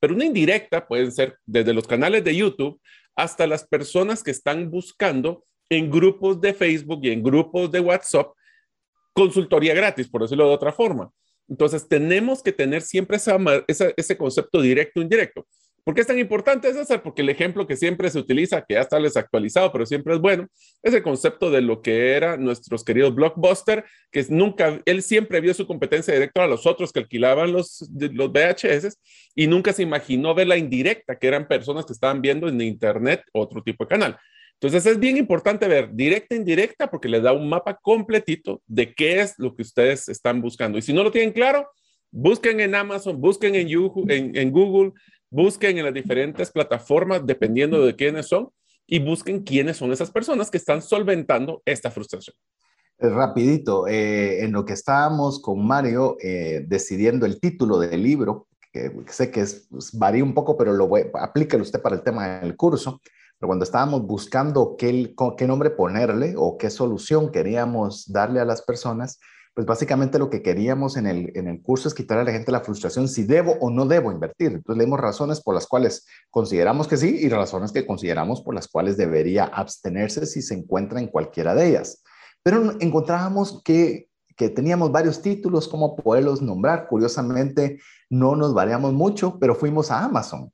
[0.00, 2.80] Pero una indirecta pueden ser desde los canales de YouTube
[3.14, 8.28] hasta las personas que están buscando en grupos de Facebook y en grupos de WhatsApp
[9.12, 11.10] consultoría gratis, por decirlo de otra forma.
[11.48, 13.18] Entonces, tenemos que tener siempre
[13.96, 15.46] ese concepto directo-indirecto.
[15.86, 17.00] ¿Por qué es tan importante, César?
[17.00, 20.48] Porque el ejemplo que siempre se utiliza, que ya está desactualizado, pero siempre es bueno,
[20.82, 25.54] es el concepto de lo que era nuestros queridos Blockbuster, que nunca, él siempre vio
[25.54, 28.98] su competencia directa a los otros que alquilaban los, los VHS
[29.36, 33.22] y nunca se imaginó ver la indirecta, que eran personas que estaban viendo en Internet
[33.32, 34.18] otro tipo de canal.
[34.54, 38.92] Entonces es bien importante ver directa e indirecta porque les da un mapa completito de
[38.92, 40.78] qué es lo que ustedes están buscando.
[40.78, 41.68] Y si no lo tienen claro,
[42.10, 44.92] busquen en Amazon, busquen en, en, Google,
[45.30, 48.50] busquen en las diferentes plataformas dependiendo de quiénes son
[48.86, 52.36] y busquen quiénes son esas personas que están solventando esta frustración.
[52.98, 58.90] Rapidito, eh, en lo que estábamos con Mario eh, decidiendo el título del libro, que
[59.08, 62.40] sé que es, pues, varía un poco, pero lo voy, aplíquelo usted para el tema
[62.40, 63.00] del curso.
[63.38, 68.62] Pero cuando estábamos buscando qué, qué nombre ponerle o qué solución queríamos darle a las
[68.62, 69.18] personas,
[69.56, 72.52] pues básicamente lo que queríamos en el, en el curso es quitar a la gente
[72.52, 74.52] la frustración si debo o no debo invertir.
[74.52, 78.68] Entonces leemos razones por las cuales consideramos que sí y razones que consideramos por las
[78.68, 82.02] cuales debería abstenerse si se encuentra en cualquiera de ellas.
[82.42, 86.86] Pero encontrábamos que, que teníamos varios títulos, cómo poderlos nombrar.
[86.86, 90.52] Curiosamente, no nos variamos mucho, pero fuimos a Amazon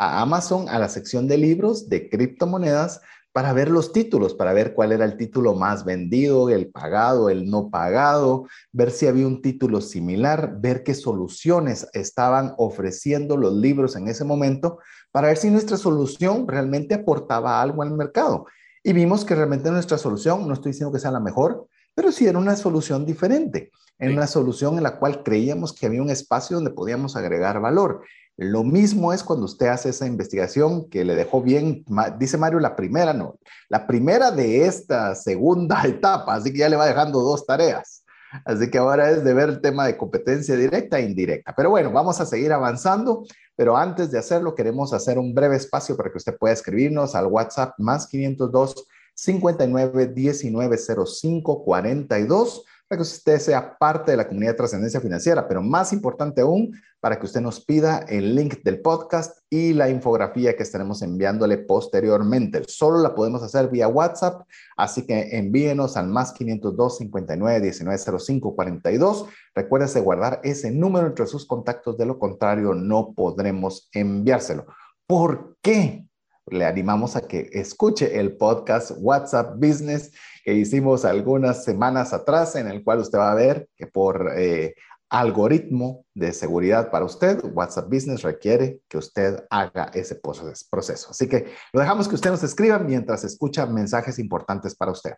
[0.00, 4.74] a Amazon, a la sección de libros de criptomonedas, para ver los títulos, para ver
[4.74, 9.40] cuál era el título más vendido, el pagado, el no pagado, ver si había un
[9.40, 14.78] título similar, ver qué soluciones estaban ofreciendo los libros en ese momento,
[15.12, 18.46] para ver si nuestra solución realmente aportaba algo al mercado.
[18.82, 22.26] Y vimos que realmente nuestra solución, no estoy diciendo que sea la mejor, pero sí
[22.26, 26.56] era una solución diferente, en una solución en la cual creíamos que había un espacio
[26.56, 28.02] donde podíamos agregar valor.
[28.40, 31.84] Lo mismo es cuando usted hace esa investigación que le dejó bien,
[32.18, 36.76] dice Mario, la primera, no, la primera de esta segunda etapa, así que ya le
[36.76, 38.02] va dejando dos tareas.
[38.46, 41.52] Así que ahora es de ver el tema de competencia directa e indirecta.
[41.54, 43.24] Pero bueno, vamos a seguir avanzando,
[43.56, 47.26] pero antes de hacerlo queremos hacer un breve espacio para que usted pueda escribirnos al
[47.26, 54.50] WhatsApp más 502 59 19 05 42 para que usted sea parte de la comunidad
[54.50, 58.80] de trascendencia financiera, pero más importante aún, para que usted nos pida el link del
[58.80, 62.64] podcast y la infografía que estaremos enviándole posteriormente.
[62.66, 64.42] Solo la podemos hacer vía WhatsApp,
[64.76, 69.26] así que envíenos al más 502 59 19 05 42.
[69.54, 74.66] Recuérdese guardar ese número entre sus contactos, de lo contrario no podremos enviárselo.
[75.06, 76.08] ¿Por qué?
[76.46, 80.10] Le animamos a que escuche el podcast WhatsApp Business
[80.54, 84.74] hicimos algunas semanas atrás, en el cual usted va a ver que por eh,
[85.10, 91.10] algoritmo de seguridad para usted, WhatsApp Business requiere que usted haga ese proceso.
[91.10, 95.12] Así que lo dejamos que usted nos escriba mientras escucha mensajes importantes para usted.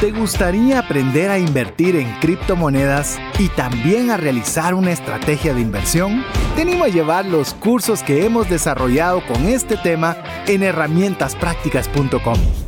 [0.00, 6.22] ¿Te gustaría aprender a invertir en criptomonedas y también a realizar una estrategia de inversión?
[6.54, 12.67] Te animo a llevar los cursos que hemos desarrollado con este tema en herramientasprácticas.com.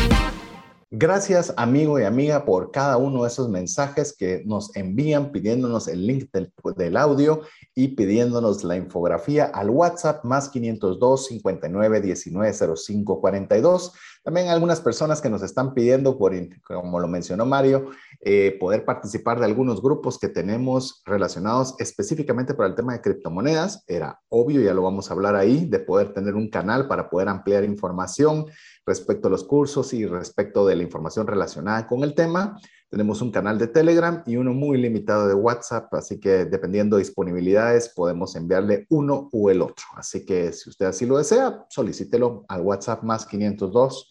[1.01, 6.05] Gracias amigo y amiga por cada uno de esos mensajes que nos envían pidiéndonos el
[6.05, 6.29] link
[6.77, 7.41] del, audio
[7.73, 13.93] y pidiéndonos la infografía al WhatsApp más 502 59 19 05 42.
[14.23, 16.33] También algunas personas que nos están pidiendo, por,
[16.63, 22.69] como lo mencionó Mario, eh, poder participar de algunos grupos que tenemos relacionados específicamente para
[22.69, 23.83] el tema de criptomonedas.
[23.87, 27.29] Era obvio, ya lo vamos a hablar ahí, de poder tener un canal para poder
[27.29, 28.45] ampliar información
[28.85, 32.59] respecto a los cursos y respecto de la información relacionada con el tema.
[32.89, 37.03] Tenemos un canal de Telegram y uno muy limitado de WhatsApp, así que dependiendo de
[37.03, 39.85] disponibilidades podemos enviarle uno o el otro.
[39.95, 44.09] Así que si usted así lo desea, solicítelo al WhatsApp más 502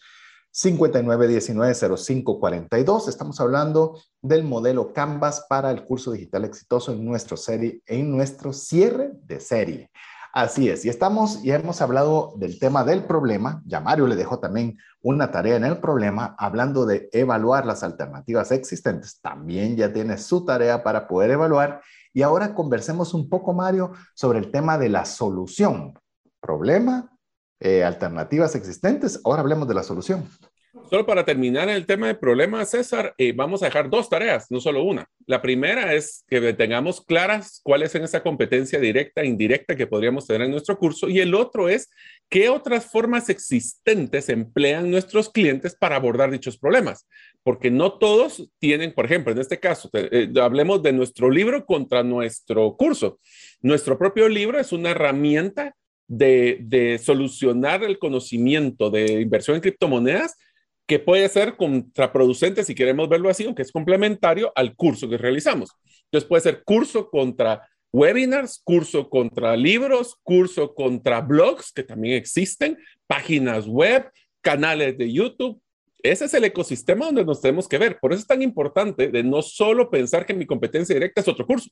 [0.53, 3.07] 5919-0542.
[3.07, 8.51] Estamos hablando del modelo Canvas para el curso digital exitoso en nuestro, serie, en nuestro
[8.51, 9.89] cierre de serie.
[10.33, 14.39] Así es, y estamos, ya hemos hablado del tema del problema, ya Mario le dejó
[14.39, 20.17] también una tarea en el problema, hablando de evaluar las alternativas existentes, también ya tiene
[20.17, 21.81] su tarea para poder evaluar,
[22.13, 25.93] y ahora conversemos un poco, Mario, sobre el tema de la solución.
[26.41, 27.09] Problema,
[27.59, 29.21] eh, alternativas existentes.
[29.23, 30.27] Ahora hablemos de la solución.
[30.89, 34.61] Solo para terminar el tema de problemas, César, eh, vamos a dejar dos tareas, no
[34.61, 35.05] solo una.
[35.25, 40.27] La primera es que tengamos claras cuáles son esa competencia directa e indirecta que podríamos
[40.27, 41.09] tener en nuestro curso.
[41.09, 41.89] Y el otro es
[42.29, 47.05] qué otras formas existentes emplean nuestros clientes para abordar dichos problemas.
[47.43, 52.01] Porque no todos tienen, por ejemplo, en este caso, eh, hablemos de nuestro libro contra
[52.01, 53.19] nuestro curso.
[53.61, 55.75] Nuestro propio libro es una herramienta
[56.07, 60.37] de, de solucionar el conocimiento de inversión en criptomonedas
[60.91, 65.69] que puede ser contraproducente si queremos verlo así, aunque es complementario al curso que realizamos.
[66.03, 72.77] Entonces puede ser curso contra webinars, curso contra libros, curso contra blogs, que también existen,
[73.07, 75.61] páginas web, canales de YouTube.
[76.03, 77.97] Ese es el ecosistema donde nos tenemos que ver.
[77.97, 81.47] Por eso es tan importante de no solo pensar que mi competencia directa es otro
[81.47, 81.69] curso,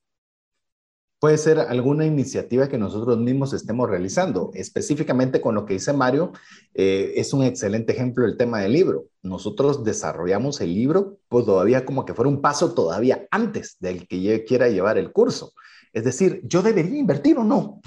[1.20, 4.52] puede ser alguna iniciativa que nosotros mismos estemos realizando.
[4.54, 6.32] Específicamente con lo que dice Mario,
[6.74, 9.08] eh, es un excelente ejemplo el tema del libro.
[9.22, 14.22] Nosotros desarrollamos el libro, pues todavía como que fuera un paso todavía antes del que
[14.22, 15.52] yo quiera llevar el curso.
[15.92, 17.82] Es decir, ¿yo debería invertir o no?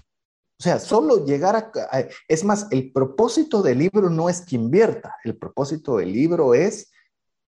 [0.58, 2.04] O sea, solo llegar a, a...
[2.28, 6.92] Es más, el propósito del libro no es que invierta, el propósito del libro es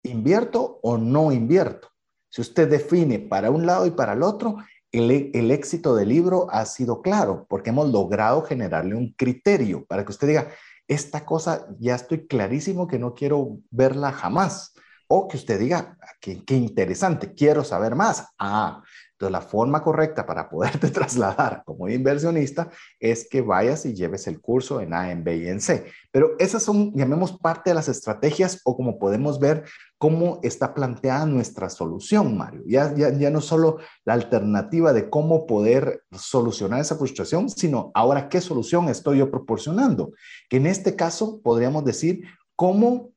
[0.04, 1.90] invierto o no invierto.
[2.30, 4.58] Si usted define para un lado y para el otro,
[4.98, 10.12] el, éxito del libro ha sido claro, porque hemos logrado generarle un criterio para que
[10.12, 10.50] usted diga,
[10.88, 14.74] esta cosa ya estoy clarísimo que no quiero verla jamás.
[15.10, 18.28] O que usted diga, ah, qué, qué interesante, quiero saber más.
[18.38, 18.84] Ah,
[19.18, 24.40] entonces, la forma correcta para poderte trasladar como inversionista es que vayas y lleves el
[24.40, 25.86] curso en A, en B y en C.
[26.12, 29.64] Pero esas son, llamemos, parte de las estrategias o como podemos ver
[29.98, 32.62] cómo está planteada nuestra solución, Mario.
[32.68, 38.30] Ya, ya, ya no solo la alternativa de cómo poder solucionar esa frustración, sino ahora
[38.30, 40.12] qué solución estoy yo proporcionando.
[40.48, 42.22] Que en este caso podríamos decir
[42.56, 43.14] cómo,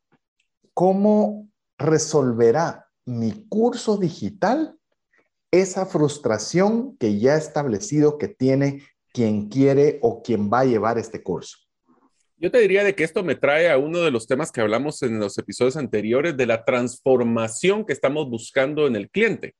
[0.73, 4.80] cómo resolverá mi curso digital
[5.51, 8.83] esa frustración que ya ha establecido que tiene
[9.13, 11.59] quien quiere o quien va a llevar este curso.
[12.37, 15.03] Yo te diría de que esto me trae a uno de los temas que hablamos
[15.03, 19.55] en los episodios anteriores de la transformación que estamos buscando en el cliente.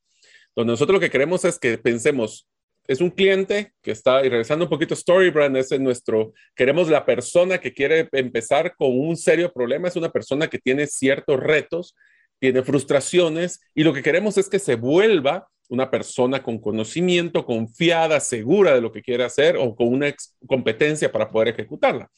[0.57, 2.49] Donde nosotros lo que queremos es que pensemos,
[2.87, 7.59] es un cliente que está, y regresando un poquito, Storybrand es nuestro, queremos la persona
[7.59, 11.95] que quiere empezar con un serio problema, es una persona que tiene ciertos retos,
[12.39, 18.21] tiene frustraciones, y lo que queremos es que se vuelva una persona con conocimiento, confiada,
[18.21, 20.13] segura de lo que quiere hacer o con una
[20.47, 22.11] competencia para poder ejecutarla.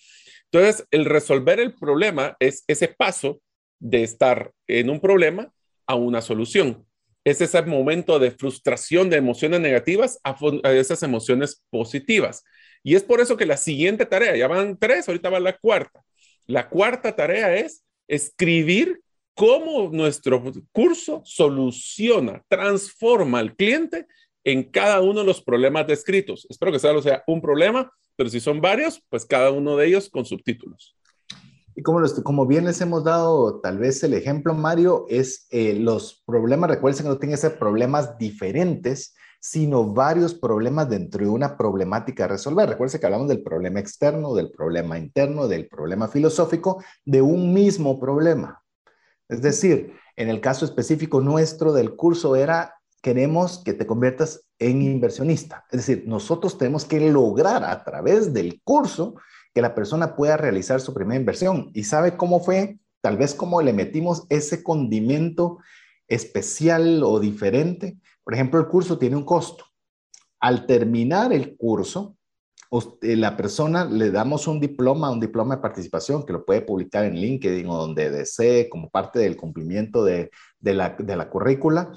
[0.51, 3.41] Entonces, el resolver el problema es ese paso
[3.79, 5.53] de estar en un problema
[5.87, 6.87] a una solución.
[7.25, 10.35] Es ese momento de frustración, de emociones negativas a,
[10.73, 12.45] esas emociones positivas.
[12.83, 16.03] Y es por eso que la siguiente tarea, ya van tres, ahorita va la cuarta.
[16.47, 19.01] La cuarta tarea es escribir
[19.35, 20.43] cómo nuestro
[20.73, 24.07] curso soluciona, transforma al cliente
[24.45, 26.47] en cada uno de los problemas descritos.
[26.51, 30.11] Espero que solo sea un problema, pero si son varios, pues cada uno de ellos
[30.11, 30.97] con subtítulos.
[31.75, 36.69] Y como, bien les hemos dado tal vez el ejemplo, Mario, es eh, los problemas,
[36.69, 42.27] recuerden que no tienen que ser problemas diferentes, sino varios problemas dentro de una problemática
[42.27, 42.69] a resolver.
[42.69, 47.99] Recuerden que hablamos del problema externo, del problema interno, del problema filosófico, de un mismo
[47.99, 48.62] problema.
[49.33, 54.83] Es decir, en el caso específico nuestro del curso era, queremos que te conviertas en
[54.83, 55.65] inversionista.
[55.71, 59.15] Es decir, nosotros tenemos que lograr a través del curso
[59.55, 61.71] que la persona pueda realizar su primera inversión.
[61.73, 62.79] ¿Y sabe cómo fue?
[63.01, 65.61] Tal vez cómo le metimos ese condimento
[66.09, 67.97] especial o diferente.
[68.25, 69.65] Por ejemplo, el curso tiene un costo.
[70.41, 72.17] Al terminar el curso,
[73.03, 77.17] la persona le damos un diploma, un diploma de participación que lo puede publicar en
[77.17, 80.31] LinkedIn o donde desee como parte del cumplimiento de,
[80.61, 81.93] la, de la currícula.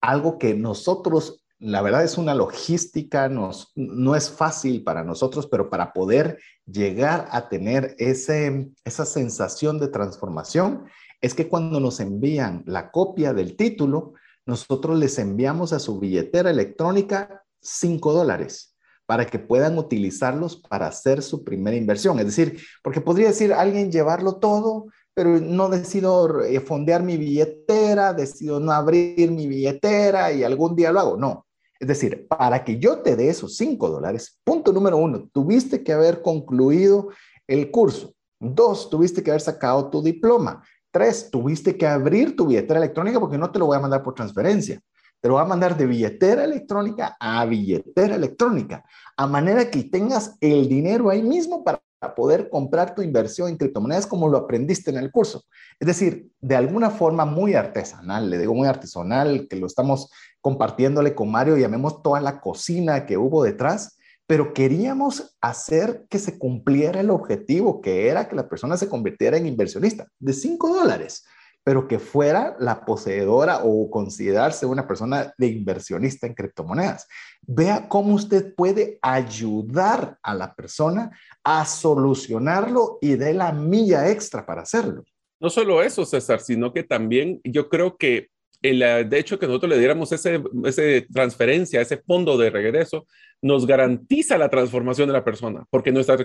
[0.00, 5.92] Algo que nosotros, la verdad es una logística, no es fácil para nosotros, pero para
[5.92, 10.84] poder llegar a tener ese, esa sensación de transformación,
[11.20, 14.12] es que cuando nos envían la copia del título,
[14.46, 18.73] nosotros les enviamos a su billetera electrónica 5 dólares
[19.06, 22.18] para que puedan utilizarlos para hacer su primera inversión.
[22.18, 28.12] Es decir, porque podría decir alguien llevarlo todo, pero no decido eh, fondear mi billetera,
[28.12, 31.16] decido no abrir mi billetera y algún día lo hago.
[31.16, 31.46] No.
[31.78, 35.92] Es decir, para que yo te dé esos cinco dólares, punto número uno, tuviste que
[35.92, 37.08] haber concluido
[37.46, 38.14] el curso.
[38.40, 40.62] Dos, tuviste que haber sacado tu diploma.
[40.90, 44.14] Tres, tuviste que abrir tu billetera electrónica porque no te lo voy a mandar por
[44.14, 44.80] transferencia.
[45.24, 48.84] Te lo va a mandar de billetera electrónica a billetera electrónica,
[49.16, 51.80] a manera que tengas el dinero ahí mismo para
[52.14, 55.44] poder comprar tu inversión en criptomonedas como lo aprendiste en el curso.
[55.80, 60.10] Es decir, de alguna forma muy artesanal, le digo muy artesanal, que lo estamos
[60.42, 63.96] compartiéndole con Mario, llamemos toda la cocina que hubo detrás,
[64.26, 69.38] pero queríamos hacer que se cumpliera el objetivo, que era que la persona se convirtiera
[69.38, 71.24] en inversionista de 5 dólares
[71.64, 77.08] pero que fuera la poseedora o considerarse una persona de inversionista en criptomonedas.
[77.40, 81.10] Vea cómo usted puede ayudar a la persona
[81.42, 85.04] a solucionarlo y dé la milla extra para hacerlo.
[85.40, 88.28] No solo eso, César, sino que también yo creo que
[88.64, 93.06] el, de hecho que nosotros le diéramos ese, ese transferencia, ese fondo de regreso,
[93.42, 96.16] nos garantiza la transformación de la persona, porque nuestra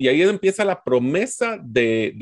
[0.00, 2.16] y ahí empieza la promesa de,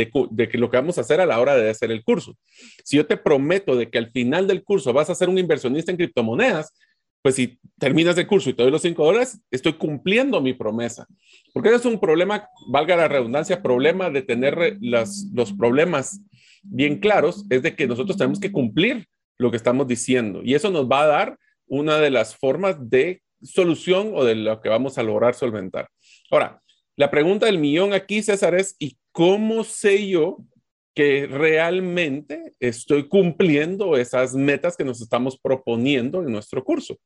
[0.50, 2.36] que lo que vamos a hacer a la hora de hacer el curso.
[2.84, 5.90] Si yo te prometo de que al final del curso vas a ser un inversionista
[5.90, 6.74] en criptomonedas,
[7.22, 11.06] pues si terminas el curso y te doy los cinco dólares, estoy cumpliendo mi promesa.
[11.54, 16.20] Porque es un problema, valga la redundancia, problema de tener los problemas
[16.62, 19.08] bien claros, es de que nosotros tenemos que cumplir
[19.38, 20.40] lo que estamos diciendo.
[20.42, 24.60] Y eso nos va a dar una de las formas de solución o de lo
[24.60, 25.88] que vamos a lograr solventar.
[26.30, 26.62] Ahora,
[26.96, 30.38] la pregunta del millón aquí, César, es, ¿y cómo sé yo
[30.94, 36.96] que realmente estoy cumpliendo esas metas que nos estamos proponiendo en nuestro curso?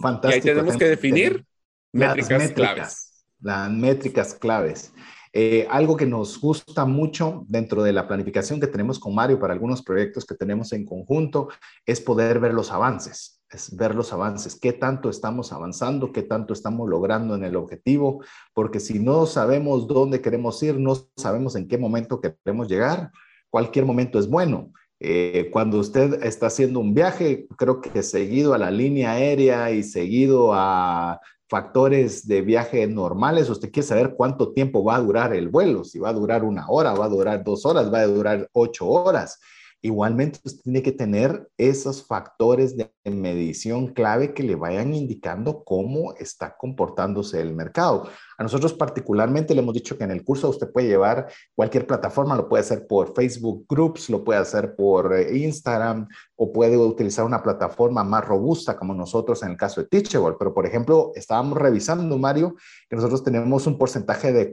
[0.00, 0.30] Fantástico.
[0.30, 1.44] Y ahí tenemos que definir
[1.92, 3.24] métricas, claves.
[3.40, 4.92] Las métricas claves.
[5.32, 9.54] Eh, algo que nos gusta mucho dentro de la planificación que tenemos con Mario para
[9.54, 11.48] algunos proyectos que tenemos en conjunto
[11.86, 16.52] es poder ver los avances es ver los avances, qué tanto estamos avanzando, qué tanto
[16.52, 18.24] estamos logrando en el objetivo,
[18.54, 23.10] porque si no sabemos dónde queremos ir, no sabemos en qué momento queremos llegar,
[23.50, 24.72] cualquier momento es bueno.
[25.04, 29.82] Eh, cuando usted está haciendo un viaje, creo que seguido a la línea aérea y
[29.82, 31.20] seguido a
[31.52, 35.98] factores de viaje normales, usted quiere saber cuánto tiempo va a durar el vuelo, si
[35.98, 39.38] va a durar una hora, va a durar dos horas, va a durar ocho horas.
[39.84, 46.14] Igualmente, usted tiene que tener esos factores de medición clave que le vayan indicando cómo
[46.14, 48.08] está comportándose el mercado.
[48.38, 51.26] A nosotros particularmente le hemos dicho que en el curso usted puede llevar
[51.56, 56.06] cualquier plataforma, lo puede hacer por Facebook Groups, lo puede hacer por eh, Instagram
[56.36, 60.36] o puede utilizar una plataforma más robusta como nosotros en el caso de Teachable.
[60.38, 62.54] Pero, por ejemplo, estábamos revisando, Mario,
[62.88, 64.52] que nosotros tenemos un porcentaje de,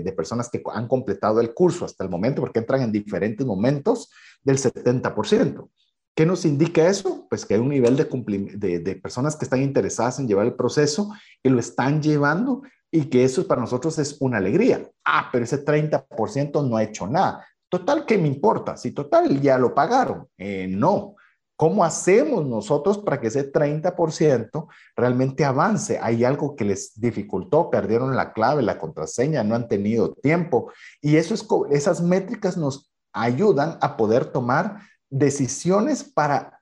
[0.00, 4.10] de personas que han completado el curso hasta el momento porque entran en diferentes momentos
[4.42, 5.68] del 70%.
[6.14, 7.26] ¿Qué nos indica eso?
[7.30, 11.10] Pues que hay un nivel de, de, personas que están interesadas en llevar el proceso,
[11.42, 14.82] que lo están llevando y que eso para nosotros es una alegría.
[15.04, 17.46] Ah, pero ese 30% no ha hecho nada.
[17.68, 18.76] Total, ¿qué me importa?
[18.76, 20.26] Si total ya lo pagaron.
[20.36, 21.14] Eh, no.
[21.56, 24.66] ¿Cómo hacemos nosotros para que ese 30%
[24.96, 25.98] realmente avance?
[26.02, 30.72] Hay algo que les dificultó, perdieron la clave, la contraseña, no han tenido tiempo.
[31.00, 36.60] Y eso es, esas métricas nos ayudan a poder tomar decisiones para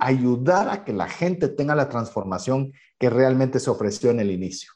[0.00, 4.72] ayudar a que la gente tenga la transformación que realmente se ofreció en el inicio.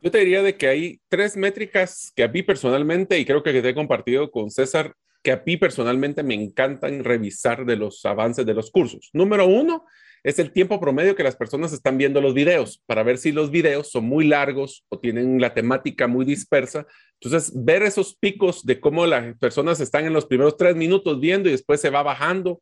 [0.00, 3.62] Yo te diría de que hay tres métricas que a mí personalmente, y creo que
[3.62, 8.44] te he compartido con César, que a mí personalmente me encantan revisar de los avances
[8.44, 9.10] de los cursos.
[9.12, 9.84] Número uno
[10.24, 13.50] es el tiempo promedio que las personas están viendo los videos para ver si los
[13.50, 16.86] videos son muy largos o tienen la temática muy dispersa.
[17.22, 21.48] Entonces, ver esos picos de cómo las personas están en los primeros tres minutos viendo
[21.48, 22.60] y después se va bajando,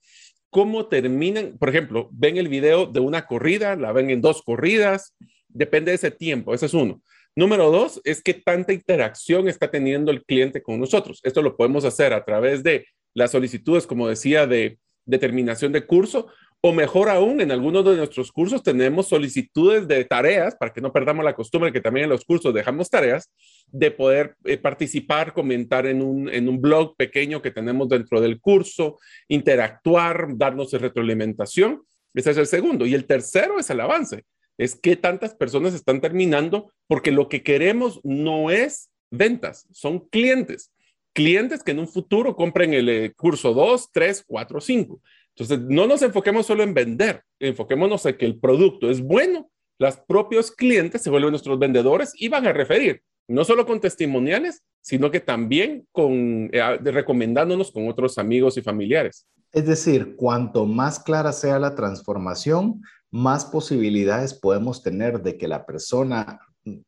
[0.51, 5.17] cómo terminan, por ejemplo, ven el video de una corrida, la ven en dos corridas,
[5.49, 7.01] depende de ese tiempo, ese es uno.
[7.35, 11.21] Número dos es qué tanta interacción está teniendo el cliente con nosotros.
[11.23, 16.27] Esto lo podemos hacer a través de las solicitudes, como decía, de determinación de curso
[16.63, 20.93] o mejor aún, en algunos de nuestros cursos tenemos solicitudes de tareas, para que no
[20.93, 23.31] perdamos la costumbre que también en los cursos dejamos tareas,
[23.69, 28.41] de poder eh, participar, comentar en un, en un blog pequeño que tenemos dentro del
[28.41, 28.99] curso,
[29.29, 31.83] interactuar, darnos retroalimentación.
[32.13, 32.85] Ese es el segundo.
[32.85, 34.25] Y el tercero es el avance.
[34.59, 40.71] Es que tantas personas están terminando porque lo que queremos no es ventas, son clientes.
[41.13, 45.01] Clientes que en un futuro compren el eh, curso 2, 3, 4, 5.
[45.41, 49.97] Entonces, no nos enfoquemos solo en vender, enfoquémonos en que el producto es bueno, los
[49.97, 55.11] propios clientes se vuelven nuestros vendedores y van a referir, no solo con testimoniales, sino
[55.11, 59.27] que también con, eh, recomendándonos con otros amigos y familiares.
[59.53, 65.65] Es decir, cuanto más clara sea la transformación, más posibilidades podemos tener de que la
[65.65, 66.39] persona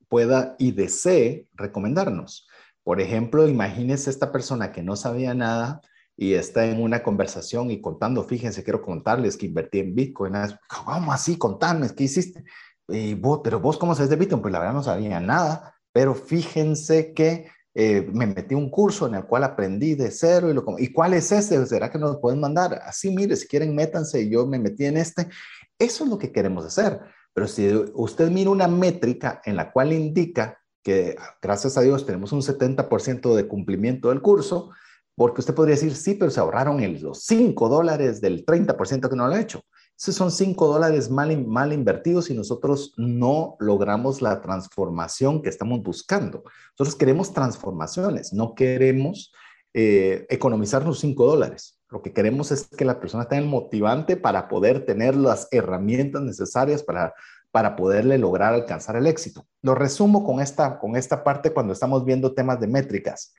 [0.09, 2.47] pueda y desee recomendarnos.
[2.85, 5.81] Por ejemplo, imagínese esta persona que no sabía nada
[6.17, 10.35] y está en una conversación y contando, fíjense, quiero contarles que invertí en Bitcoin.
[10.69, 11.37] ¿Cómo así?
[11.37, 12.45] Contame, ¿qué hiciste?
[12.89, 14.43] Y vos, pero vos, ¿cómo sabes de Bitcoin?
[14.43, 19.15] Pues la verdad no sabía nada, pero fíjense que eh, me metí un curso en
[19.15, 21.65] el cual aprendí de cero y lo ¿y cuál es ese?
[21.67, 22.83] ¿Será que nos pueden mandar?
[22.85, 25.29] Así, mire, si quieren, métanse yo me metí en este.
[25.79, 27.01] Eso es lo que queremos hacer.
[27.33, 32.33] Pero si usted mira una métrica en la cual indica que, gracias a Dios, tenemos
[32.33, 34.71] un 70% de cumplimiento del curso,
[35.15, 39.29] porque usted podría decir, sí, pero se ahorraron los 5 dólares del 30% que no
[39.29, 39.63] lo ha hecho.
[39.99, 45.83] Esos son 5 dólares mal, mal invertidos y nosotros no logramos la transformación que estamos
[45.83, 46.45] buscando.
[46.79, 49.33] Nosotros queremos transformaciones, no queremos
[49.75, 51.79] eh, economizar los 5 dólares.
[51.91, 56.23] Lo que queremos es que la persona tenga el motivante para poder tener las herramientas
[56.23, 57.15] necesarias para,
[57.51, 59.47] para poderle lograr alcanzar el éxito.
[59.61, 63.35] Lo resumo con esta, con esta parte cuando estamos viendo temas de métricas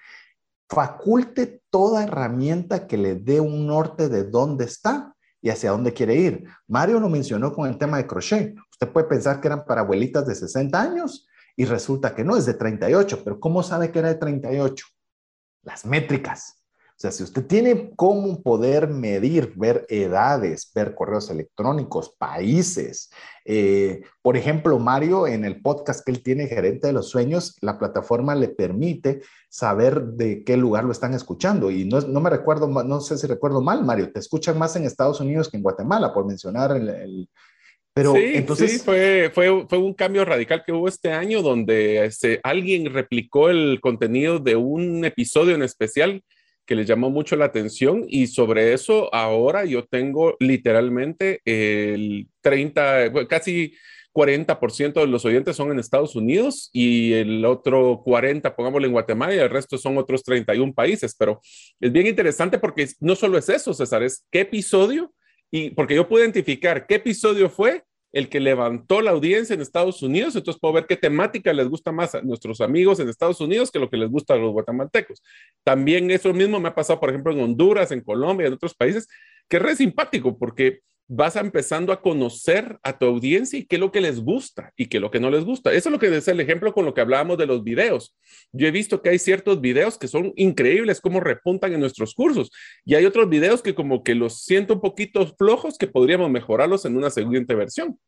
[0.74, 6.16] faculte toda herramienta que le dé un norte de dónde está y hacia dónde quiere
[6.16, 6.46] ir.
[6.68, 8.56] Mario lo mencionó con el tema de crochet.
[8.72, 12.46] Usted puede pensar que eran para abuelitas de 60 años y resulta que no, es
[12.46, 14.86] de 38, pero ¿cómo sabe que era de 38?
[15.64, 16.63] Las métricas.
[17.04, 23.12] Sea, si usted tiene cómo poder medir, ver edades, ver correos electrónicos, países.
[23.44, 27.78] Eh, por ejemplo, Mario, en el podcast que él tiene, Gerente de los Sueños, la
[27.78, 31.72] plataforma le permite saber de qué lugar lo están escuchando.
[31.72, 34.86] Y no, no me recuerdo, no sé si recuerdo mal, Mario, te escuchan más en
[34.86, 37.28] Estados Unidos que en Guatemala, por mencionar el,
[37.94, 38.72] pero sí, entonces...
[38.72, 43.50] Sí, fue, fue, fue, un cambio radical que hubo este año donde este, alguien replicó
[43.50, 46.24] el contenido de un episodio en especial
[46.66, 53.28] que les llamó mucho la atención y sobre eso ahora yo tengo literalmente el 30,
[53.28, 53.74] casi
[54.14, 59.36] 40% de los oyentes son en Estados Unidos y el otro 40, pongámoslo en Guatemala
[59.36, 61.42] y el resto son otros 31 países, pero
[61.80, 65.14] es bien interesante porque no solo es eso, César, es qué episodio
[65.52, 67.84] y porque yo puedo identificar qué episodio fue
[68.14, 71.92] el que levantó la audiencia en Estados Unidos, entonces puedo ver qué temática les gusta
[71.92, 75.24] más a nuestros amigos en Estados Unidos que lo que les gusta a los guatemaltecos.
[75.64, 79.08] También eso mismo me ha pasado, por ejemplo, en Honduras, en Colombia, en otros países,
[79.50, 83.80] que es re simpático porque vas empezando a conocer a tu audiencia y qué es
[83.80, 85.72] lo que les gusta y qué es lo que no les gusta.
[85.74, 88.16] Eso es lo que es el ejemplo con lo que hablábamos de los videos.
[88.52, 92.52] Yo he visto que hay ciertos videos que son increíbles, cómo repuntan en nuestros cursos,
[92.86, 96.86] y hay otros videos que como que los siento un poquito flojos que podríamos mejorarlos
[96.86, 98.00] en una siguiente versión.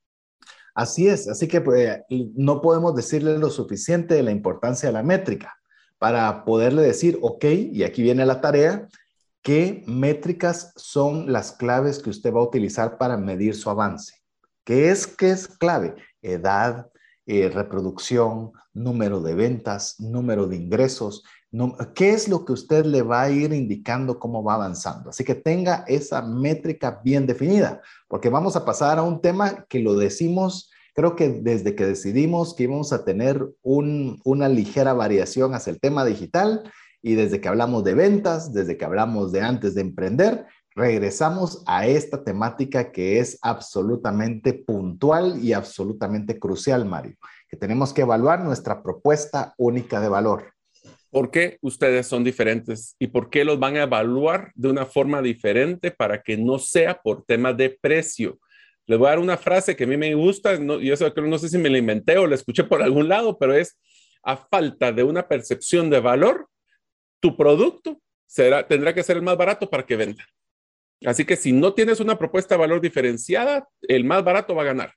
[0.73, 5.03] Así es, así que pues, no podemos decirle lo suficiente de la importancia de la
[5.03, 5.55] métrica
[5.97, 8.87] para poderle decir, ok, y aquí viene la tarea,
[9.45, 14.15] ¿Qué métricas son las claves que usted va a utilizar para medir su avance?
[14.63, 15.93] ¿Qué es, qué es clave?
[16.23, 16.89] Edad,
[17.27, 21.23] eh, reproducción, número de ventas, número de ingresos.
[21.93, 25.11] ¿Qué es lo que usted le va a ir indicando cómo va avanzando?
[25.11, 29.77] Así que tenga esa métrica bien definida, porque vamos a pasar a un tema que
[29.77, 35.69] lo decimos, creo que desde que decidimos que íbamos a tener una ligera variación hacia
[35.69, 36.63] el tema digital
[37.05, 41.85] y desde que hablamos de ventas, desde que hablamos de antes de emprender, regresamos a
[41.85, 47.15] esta temática que es absolutamente puntual y absolutamente crucial, Mario,
[47.47, 50.51] que tenemos que evaluar nuestra propuesta única de valor.
[51.11, 55.21] ¿Por qué ustedes son diferentes y por qué los van a evaluar de una forma
[55.21, 58.39] diferente para que no sea por temas de precio?
[58.87, 61.37] Les voy a dar una frase que a mí me gusta, no, y eso no
[61.37, 63.77] sé si me la inventé o la escuché por algún lado, pero es
[64.23, 66.49] a falta de una percepción de valor,
[67.19, 70.25] tu producto será, tendrá que ser el más barato para que venda.
[71.05, 74.65] Así que si no tienes una propuesta de valor diferenciada, el más barato va a
[74.65, 74.93] ganar.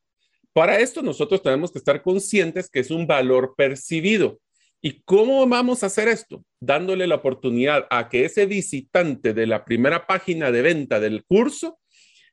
[0.53, 4.41] Para esto nosotros tenemos que estar conscientes que es un valor percibido.
[4.81, 6.45] ¿Y cómo vamos a hacer esto?
[6.61, 11.79] Dándole la oportunidad a que ese visitante de la primera página de venta del curso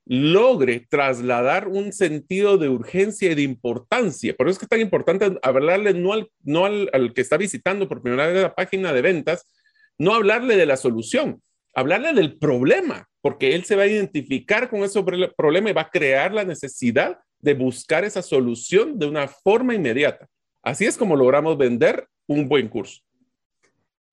[0.05, 4.35] logre trasladar un sentido de urgencia y de importancia.
[4.35, 7.37] Por eso es que es tan importante hablarle no al, no al, al que está
[7.37, 9.49] visitando por primera vez la página de ventas,
[9.97, 11.41] no hablarle de la solución,
[11.73, 15.03] hablarle del problema, porque él se va a identificar con ese
[15.35, 20.27] problema y va a crear la necesidad de buscar esa solución de una forma inmediata.
[20.63, 23.01] Así es como logramos vender un buen curso.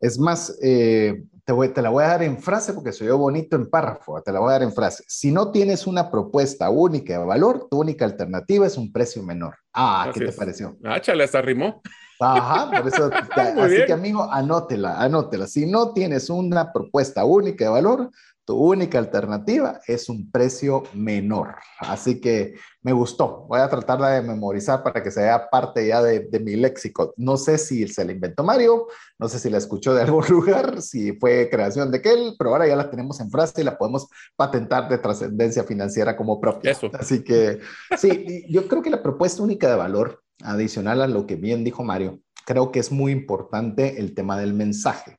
[0.01, 3.57] Es más, eh, te, te, la voy a dar en frase porque soy yo bonito
[3.57, 5.05] en párrafo, te la voy a dar en frase.
[5.07, 9.57] Si no tienes una propuesta única de valor, tu única alternativa es un precio menor.
[9.72, 10.76] Ah, ¿qué te pareció?
[10.85, 11.83] Ah, chale, hasta rimó.
[12.23, 13.11] Ajá, por eso,
[13.61, 15.47] así que amigo, anótela, anótela.
[15.47, 18.11] Si no tienes una propuesta única de valor,
[18.45, 21.55] tu única alternativa es un precio menor.
[21.79, 23.47] Así que me gustó.
[23.49, 27.14] Voy a tratarla de memorizar para que sea parte ya de, mi léxico.
[27.16, 30.83] No sé si se la inventó Mario, no sé si la escuchó de algún lugar,
[30.83, 34.09] si fue creación de aquel, pero ahora ya la tenemos en frase y la podemos
[34.35, 36.73] patentar de trascendencia financiera como propia.
[36.73, 36.91] Eso.
[36.95, 37.61] Así que
[37.97, 41.85] sí, yo creo que la propuesta única de valor, adicional a lo que bien dijo
[41.85, 45.18] Mario, creo que es muy importante el tema del mensaje.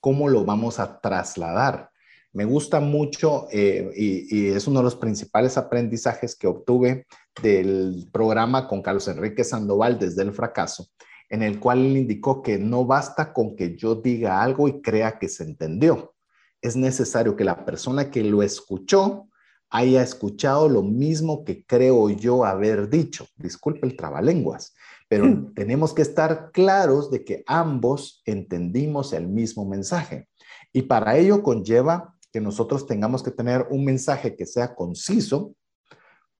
[0.00, 1.90] ¿Cómo lo vamos a trasladar?
[2.32, 7.06] Me gusta mucho eh, y, es uno de los principales aprendizajes que obtuve
[7.40, 10.88] del programa con Carlos Enrique Sandoval desde el fracaso,
[11.28, 15.18] en el cual él indicó que no basta con que yo diga algo y crea
[15.18, 16.14] que se entendió.
[16.60, 19.28] Es necesario que la persona que lo escuchó
[19.74, 23.26] haya escuchado lo mismo que creo yo haber dicho.
[23.34, 24.72] Disculpe el trabalenguas,
[25.08, 25.52] pero hmm.
[25.54, 30.28] tenemos que estar claros de que ambos entendimos el mismo mensaje.
[30.72, 35.56] Y para ello conlleva que nosotros tengamos que tener un mensaje que sea conciso,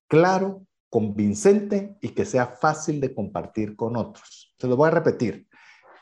[0.07, 4.55] claro, convincente y que sea fácil de compartir con otros.
[4.57, 5.44] Se lo voy a repetir.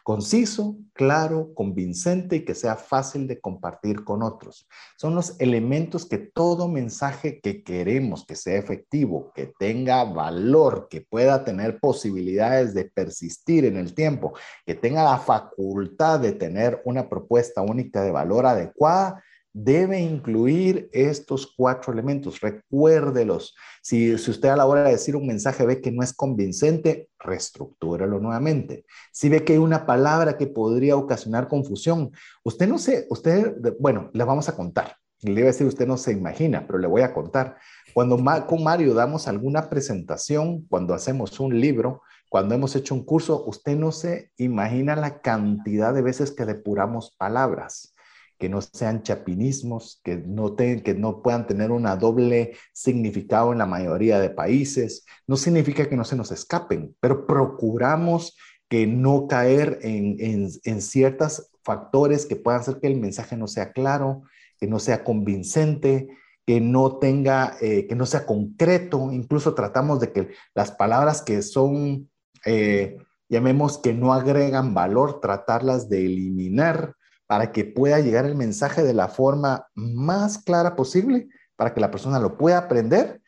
[0.03, 4.67] Conciso, claro, convincente y que sea fácil de compartir con otros.
[4.97, 10.99] Son los elementos que todo mensaje que queremos que sea efectivo, que tenga valor, que
[10.99, 14.33] pueda tener posibilidades de persistir en el tiempo,
[14.65, 19.23] que tenga la facultad de tener una propuesta única de valor adecuada,
[19.53, 22.41] debe incluir estos cuatro elementos.
[22.41, 23.55] Recuérdelos.
[23.81, 27.09] Si, si, usted a la hora de decir un mensaje ve que no es convincente,
[27.19, 28.85] reestructúralo nuevamente.
[29.11, 32.11] Si ve que hay una palabra que podría ocasionar confusión,
[32.43, 34.97] usted no se, usted, bueno, le vamos a contar.
[35.21, 37.57] Le iba a decir, usted no se imagina, pero le voy a contar.
[37.93, 43.45] Cuando con Mario damos alguna presentación, cuando hacemos un libro, cuando hemos hecho un curso,
[43.45, 47.93] usted no se imagina la cantidad de veces que depuramos palabras
[48.37, 53.65] que no sean chapinismos, que no, que no puedan tener una doble significado en la
[53.65, 55.05] mayoría de países.
[55.27, 58.37] No significa que no se nos escapen, pero procuramos
[58.69, 63.47] que no caer en, en, en ciertos factores que puedan hacer que el mensaje no
[63.47, 64.23] sea claro,
[64.59, 66.07] que no sea convincente,
[66.45, 69.11] que no tenga, eh, que no sea concreto.
[69.11, 72.09] Incluso tratamos de que las palabras que son,
[72.45, 72.97] eh,
[73.29, 76.95] llamemos que no agregan valor, tratarlas de eliminar
[77.27, 81.91] para que pueda llegar el mensaje de la forma más clara posible, para que la
[81.91, 83.21] persona lo pueda aprender,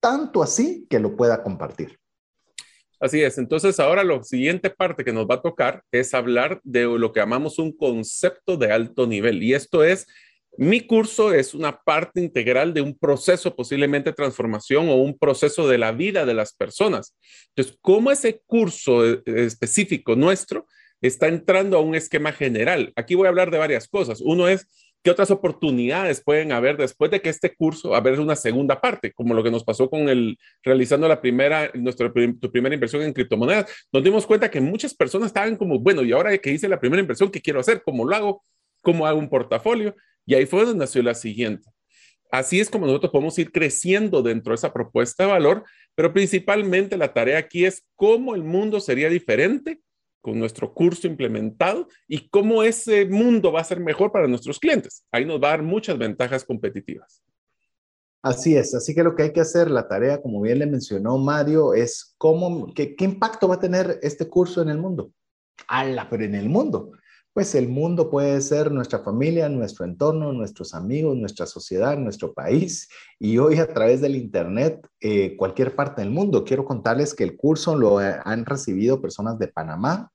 [0.00, 1.98] tanto así que lo pueda compartir.
[2.98, 3.36] Así es.
[3.36, 7.20] Entonces, ahora la siguiente parte que nos va a tocar es hablar de lo que
[7.20, 9.42] llamamos un concepto de alto nivel.
[9.42, 10.06] Y esto es,
[10.56, 15.76] mi curso es una parte integral de un proceso posiblemente transformación o un proceso de
[15.76, 17.14] la vida de las personas.
[17.48, 20.66] Entonces, ¿cómo ese curso eh, específico nuestro
[21.00, 22.92] está entrando a un esquema general.
[22.96, 24.20] Aquí voy a hablar de varias cosas.
[24.20, 24.66] Uno es
[25.02, 29.34] qué otras oportunidades pueden haber después de que este curso haber una segunda parte, como
[29.34, 33.70] lo que nos pasó con el realizando la primera, nuestra tu primera inversión en criptomonedas.
[33.92, 37.00] Nos dimos cuenta que muchas personas estaban como, bueno, y ahora que hice la primera
[37.00, 37.82] inversión, ¿qué quiero hacer?
[37.84, 38.42] ¿Cómo lo hago?
[38.82, 39.94] ¿Cómo hago un portafolio?
[40.24, 41.70] Y ahí fue donde nació la siguiente.
[42.32, 46.96] Así es como nosotros podemos ir creciendo dentro de esa propuesta de valor, pero principalmente
[46.96, 49.80] la tarea aquí es cómo el mundo sería diferente
[50.26, 55.04] con nuestro curso implementado y cómo ese mundo va a ser mejor para nuestros clientes.
[55.12, 57.22] Ahí nos va a dar muchas ventajas competitivas.
[58.22, 61.16] Así es, así que lo que hay que hacer, la tarea, como bien le mencionó
[61.16, 65.12] Mario, es cómo, qué, qué impacto va a tener este curso en el mundo.
[65.68, 66.08] ¡Hala!
[66.10, 66.90] Pero en el mundo.
[67.36, 72.88] Pues el mundo puede ser nuestra familia, nuestro entorno, nuestros amigos, nuestra sociedad, nuestro país.
[73.18, 76.44] Y hoy a través del Internet, eh, cualquier parte del mundo.
[76.44, 80.10] Quiero contarles que el curso lo han recibido personas de Panamá,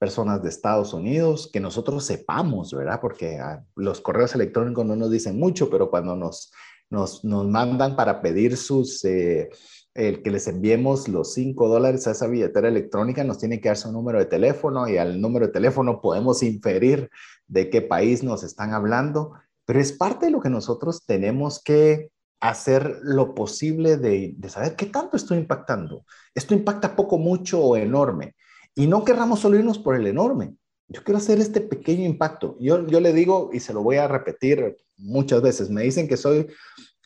[0.00, 2.98] personas de Estados Unidos, que nosotros sepamos, ¿verdad?
[3.00, 6.50] Porque ah, los correos electrónicos no nos dicen mucho, pero cuando nos,
[6.90, 9.50] nos, nos mandan para pedir sus, eh,
[9.96, 13.76] el que les enviemos los 5 dólares a esa billetera electrónica, nos tiene que dar
[13.76, 17.10] su número de teléfono y al número de teléfono podemos inferir
[17.46, 19.32] de qué país nos están hablando,
[19.64, 24.76] pero es parte de lo que nosotros tenemos que hacer lo posible de, de saber
[24.76, 26.04] qué tanto estoy impactando.
[26.34, 28.36] Esto impacta poco, mucho o enorme.
[28.74, 30.54] Y no querramos solo irnos por el enorme.
[30.88, 32.56] Yo quiero hacer este pequeño impacto.
[32.60, 36.16] Yo, yo le digo, y se lo voy a repetir muchas veces, me dicen que
[36.16, 36.46] soy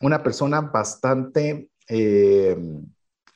[0.00, 2.56] una persona bastante eh,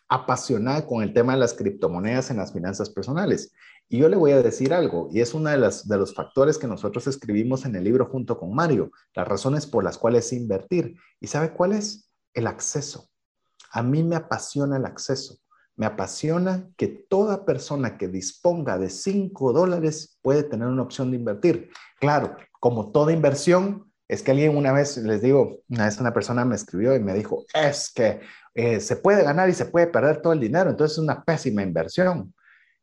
[0.08, 3.52] apasionada con el tema de las criptomonedas en las finanzas personales.
[3.88, 6.56] Y yo le voy a decir algo, y es uno de, las, de los factores
[6.56, 10.96] que nosotros escribimos en el libro junto con Mario, las razones por las cuales invertir.
[11.20, 12.08] ¿Y sabe cuál es?
[12.32, 13.10] El acceso.
[13.72, 15.38] A mí me apasiona el acceso.
[15.76, 21.16] Me apasiona que toda persona que disponga de 5 dólares puede tener una opción de
[21.16, 21.70] invertir.
[21.98, 26.44] Claro, como toda inversión, Es que alguien una vez, les digo, una vez una persona
[26.44, 28.20] me escribió y me dijo, es que
[28.54, 31.62] eh, se puede ganar y se puede perder todo el dinero, entonces es una pésima
[31.62, 32.34] inversión.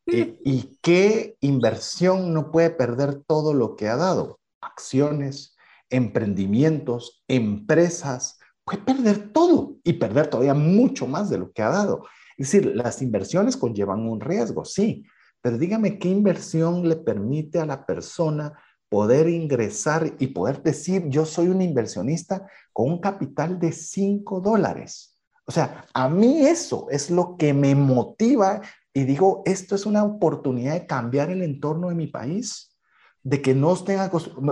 [0.05, 0.21] Mm.
[0.43, 4.39] ¿Y qué inversión no puede perder todo lo que ha dado?
[4.61, 5.55] Acciones,
[5.89, 12.05] emprendimientos, empresas, puede perder todo y perder todavía mucho más de lo que ha dado.
[12.37, 15.05] Es decir, las inversiones conllevan un riesgo, sí,
[15.41, 18.53] pero dígame qué inversión le permite a la persona
[18.91, 25.17] poder ingresar y poder decir, yo soy un inversionista con un capital de 5 dólares.
[25.45, 28.59] O sea, a mí eso es lo que me motiva
[28.93, 32.75] y digo, esto es una oportunidad de cambiar el entorno de mi país,
[33.23, 33.97] de que no estén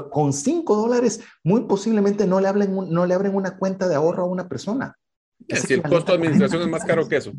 [0.09, 4.23] con 5 dólares, muy posiblemente no le, hablen, no le abren una cuenta de ahorro
[4.23, 4.97] a una persona.
[5.49, 7.33] Es decir, el costo de administración es más caro que eso.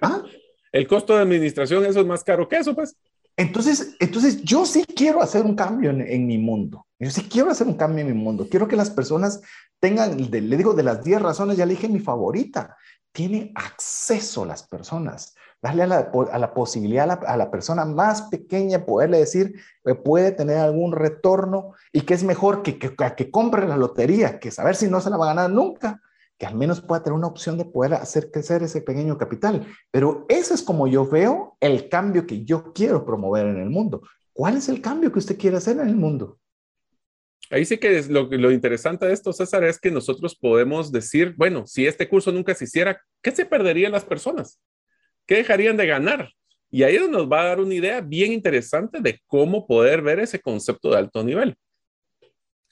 [0.00, 0.22] ¿Ah?
[0.70, 2.96] El costo de administración, eso es más caro que eso, pues.
[3.38, 6.86] Entonces, entonces yo sí quiero hacer un cambio en, mi mundo.
[6.98, 8.48] Yo sí quiero hacer un cambio en mi mundo.
[8.50, 9.40] Quiero que las personas
[9.78, 12.76] tengan, le digo, de las 10 razones, ya le dije mi favorita.
[13.12, 15.36] Tiene acceso a las personas.
[15.62, 20.90] Darle a la, posibilidad a la, persona más pequeña poderle decir que puede tener algún
[20.90, 25.00] retorno y que es mejor que, que, que compre la lotería que saber si no
[25.00, 26.00] se la va a ganar nunca
[26.38, 29.66] que al menos pueda tener una opción de poder hacer crecer ese pequeño capital.
[29.90, 34.02] Pero eso es como yo veo el cambio que yo quiero promover en el mundo.
[34.32, 36.38] ¿Cuál es el cambio que usted quiere hacer en el mundo?
[37.50, 41.34] Ahí sí que es lo, lo interesante de esto, César, es que nosotros podemos decir,
[41.36, 44.60] bueno, si este curso nunca se hiciera, ¿qué se perderían las personas?
[45.26, 46.30] ¿Qué dejarían de ganar?
[46.70, 50.38] Y ahí nos va a dar una idea bien interesante de cómo poder ver ese
[50.38, 51.56] concepto de alto nivel.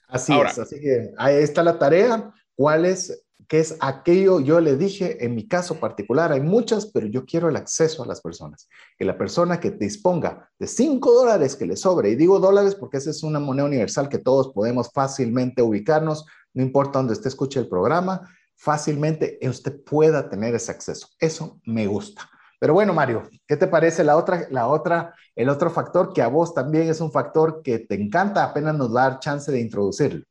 [0.07, 2.31] Así es, así que ahí está la tarea.
[2.55, 7.07] ¿Cuál es que es aquello, yo le dije, en mi caso particular, hay muchas, pero
[7.07, 8.67] yo quiero el acceso a las personas.
[8.97, 12.97] Que la persona que disponga de 5 dólares que le sobre, y digo dólares porque
[12.97, 17.59] esa es una moneda universal que todos podemos fácilmente ubicarnos, no importa dónde usted escuche
[17.59, 21.07] el programa, fácilmente usted pueda tener ese acceso.
[21.19, 22.29] Eso me gusta.
[22.59, 26.27] Pero bueno, Mario, ¿qué te parece la otra, la otra, el otro factor que a
[26.27, 30.25] vos también es un factor que te encanta, apenas nos da dar chance de introducirlo?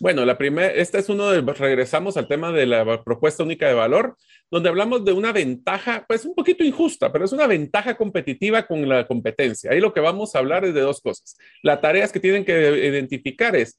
[0.00, 3.74] Bueno, la primera, este es uno de, regresamos al tema de la propuesta única de
[3.74, 4.16] valor,
[4.50, 8.88] donde hablamos de una ventaja, pues un poquito injusta, pero es una ventaja competitiva con
[8.88, 9.70] la competencia.
[9.70, 11.36] Ahí lo que vamos a hablar es de dos cosas.
[11.62, 13.78] Las tareas que tienen que identificar es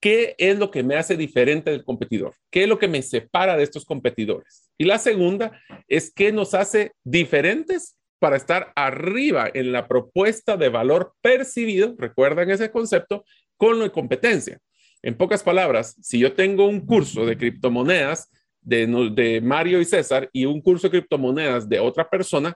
[0.00, 3.56] qué es lo que me hace diferente del competidor, qué es lo que me separa
[3.56, 4.70] de estos competidores.
[4.78, 10.68] Y la segunda es qué nos hace diferentes para estar arriba en la propuesta de
[10.68, 13.24] valor percibido, recuerdan ese concepto,
[13.56, 14.58] con la competencia.
[15.02, 18.30] En pocas palabras, si yo tengo un curso de criptomonedas
[18.60, 22.54] de, Mario y César y un curso de criptomonedas de otra persona,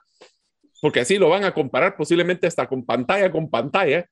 [0.81, 4.05] porque así lo van a comparar posiblemente hasta con pantalla con pantalla,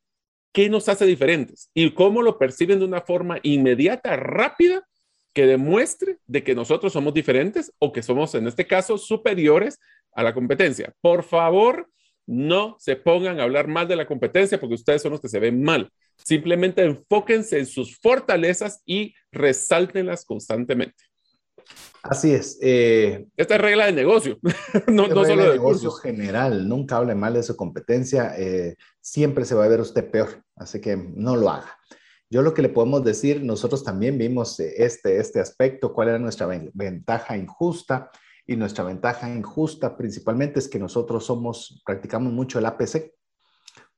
[0.53, 1.69] ¿qué nos hace diferentes?
[1.73, 4.87] Y cómo lo perciben de una forma inmediata, rápida,
[5.33, 9.79] que demuestre de que nosotros somos diferentes o que somos, en este caso, superiores
[10.13, 10.93] a la competencia.
[10.99, 11.87] Por favor,
[12.27, 15.39] no se pongan a hablar mal de la competencia porque ustedes son los que se
[15.39, 15.91] ven mal.
[16.17, 21.03] Simplemente enfóquense en sus fortalezas y resáltenlas constantemente.
[22.03, 22.57] Así es.
[22.61, 24.39] Eh, Esta es regla de negocio,
[24.87, 26.67] no, no solo de negocio general.
[26.67, 28.33] Nunca hable mal de su competencia.
[28.37, 31.77] Eh, siempre se va a ver usted peor, así que no lo haga.
[32.29, 36.47] Yo lo que le podemos decir, nosotros también vimos este, este aspecto, cuál era nuestra
[36.47, 38.09] ventaja injusta.
[38.51, 43.13] Y nuestra ventaja injusta principalmente es que nosotros somos, practicamos mucho el APC.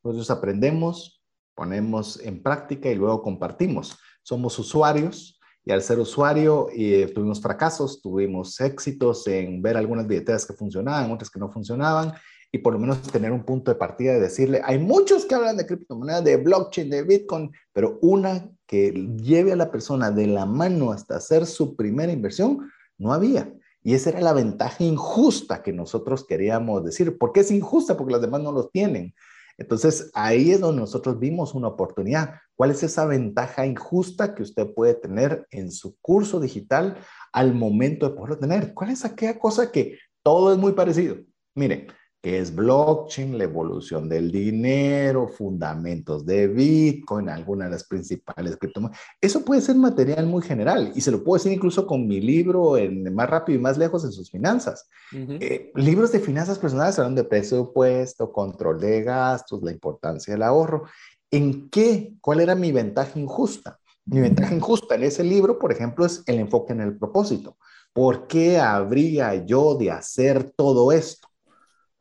[0.04, 1.24] Nosotros aprendemos,
[1.56, 3.97] ponemos en práctica y luego compartimos.
[4.22, 10.45] Somos usuarios y al ser usuario eh, tuvimos fracasos, tuvimos éxitos en ver algunas billeteras
[10.45, 12.14] que funcionaban, otras que no funcionaban
[12.51, 15.58] y por lo menos tener un punto de partida de decirle, hay muchos que hablan
[15.58, 20.45] de criptomonedas, de blockchain, de Bitcoin, pero una que lleve a la persona de la
[20.45, 23.51] mano hasta hacer su primera inversión, no había.
[23.84, 27.18] Y esa era la ventaja injusta que nosotros queríamos decir.
[27.18, 27.98] ¿Por qué es injusta?
[27.98, 29.14] Porque las demás no lo tienen.
[29.58, 32.36] Entonces, ahí es donde nosotros vimos una oportunidad.
[32.56, 36.98] ¿Cuál es esa ventaja injusta que usted puede tener en su curso digital
[37.32, 38.74] al momento de poderlo tener?
[38.74, 41.18] ¿Cuál es aquella cosa que todo es muy parecido?
[41.54, 41.88] Mire,
[42.24, 48.98] que es blockchain, la evolución del dinero, fundamentos de Bitcoin, algunas de las principales criptomonedas.
[49.20, 52.78] Eso puede ser material muy general y se lo puedo decir incluso con mi libro
[52.78, 54.88] en Más rápido y más lejos en sus finanzas.
[55.12, 60.86] Eh, libros de finanzas personales hablan de presupuesto, control de gastos, la importancia del ahorro.
[61.30, 62.14] ¿En qué?
[62.22, 63.80] ¿Cuál era mi ventaja injusta?
[64.06, 67.58] Mi ventaja injusta en ese libro, por ejemplo, es el enfoque en el propósito.
[67.92, 71.28] ¿Por qué habría yo de hacer todo esto?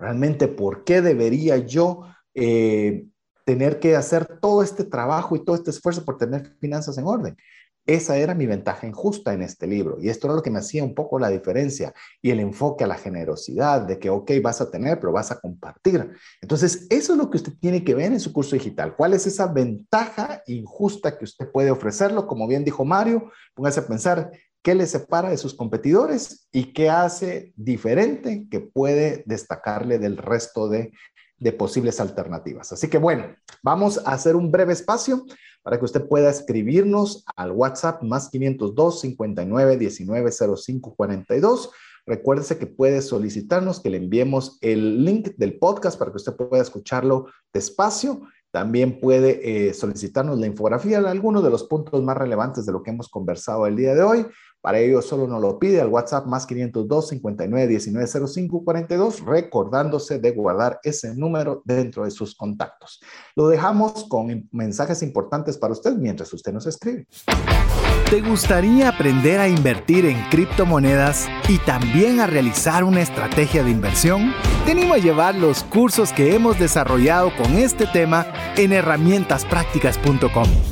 [0.02, 2.02] Realmente, ¿por qué debería yo
[2.34, 3.06] eh,
[3.44, 7.36] tener que hacer todo este trabajo y todo este esfuerzo por tener finanzas en orden?
[7.86, 10.82] Esa era mi ventaja injusta en este libro y esto era lo que me hacía
[10.82, 14.72] un poco la diferencia y el enfoque a la generosidad de que, ok, vas a
[14.72, 16.10] tener, pero vas a compartir.
[16.40, 18.96] Entonces, eso es lo que usted tiene que ver en su curso digital.
[18.96, 22.26] ¿Cuál es esa ventaja injusta que usted puede ofrecerlo?
[22.26, 24.32] Como bien dijo Mario, póngase a pensar
[24.62, 30.68] qué le separa de sus competidores y qué hace diferente que puede destacarle del resto
[30.68, 30.92] de,
[31.58, 32.72] posibles alternativas.
[32.72, 33.34] Así que bueno,
[33.64, 35.24] vamos a hacer un breve espacio
[35.64, 41.70] para que usted pueda escribirnos al WhatsApp más 502 59 19 05 42.
[42.06, 46.62] Recuérdese que puede solicitarnos que le enviemos el link del podcast para que usted pueda
[46.62, 48.22] escucharlo despacio.
[48.52, 52.82] También puede eh, solicitarnos la infografía de algunos de los puntos más relevantes de lo
[52.82, 54.26] que hemos conversado el día de hoy.
[54.62, 60.20] Para ello solo nos lo pide al WhatsApp más 502 59 19 05 42, recordándose
[60.20, 63.00] de guardar ese número dentro de sus contactos.
[63.34, 67.08] Lo dejamos con mensajes importantes para usted mientras usted nos escribe.
[68.08, 74.32] ¿Te gustaría aprender a invertir en criptomonedas y también a realizar una estrategia de inversión?
[74.64, 80.71] Te animo a llevar los cursos que hemos desarrollado con este tema en herramientasprácticas.com.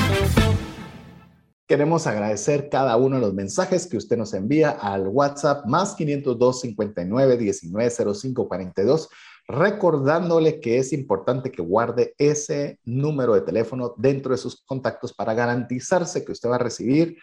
[1.71, 6.59] Queremos agradecer cada uno de los mensajes que usted nos envía al WhatsApp más 502
[6.59, 9.07] 59 19 05 42,
[9.47, 15.33] recordándole que es importante que guarde ese número de teléfono dentro de sus contactos para
[15.33, 17.15] garantizarse que usted va a recibir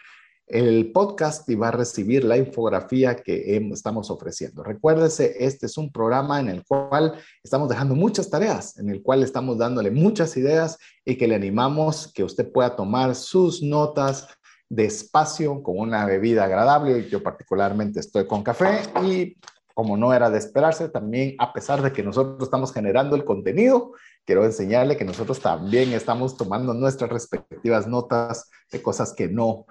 [0.49, 4.63] el podcast y va a recibir la infografía que estamos ofreciendo.
[4.63, 9.21] Recuérdese, este es un programa en el cual estamos dejando muchas tareas, en el cual
[9.21, 14.27] estamos dándole muchas ideas y que le animamos que usted pueda tomar sus notas,
[14.69, 17.09] despacio, con una bebida agradable.
[17.09, 19.37] Yo particularmente estoy con café y
[19.73, 23.93] como no era de esperarse, también a pesar de que nosotros estamos generando el contenido,
[24.25, 29.65] quiero enseñarle que nosotros también estamos tomando nuestras respectivas notas de cosas que no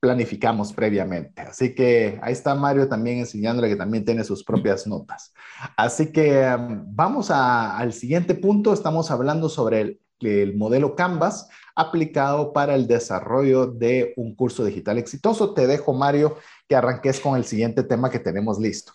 [0.00, 1.42] planificamos previamente.
[1.42, 5.32] Así que ahí está Mario también enseñándole que también tiene sus propias notas.
[5.76, 8.72] Así que um, vamos al siguiente punto.
[8.72, 14.98] Estamos hablando sobre el, el modelo Canvas aplicado para el desarrollo de un curso digital
[14.98, 15.54] exitoso.
[15.54, 16.36] Te dejo, Mario,
[16.68, 18.92] que arranques con el siguiente tema que tenemos listo.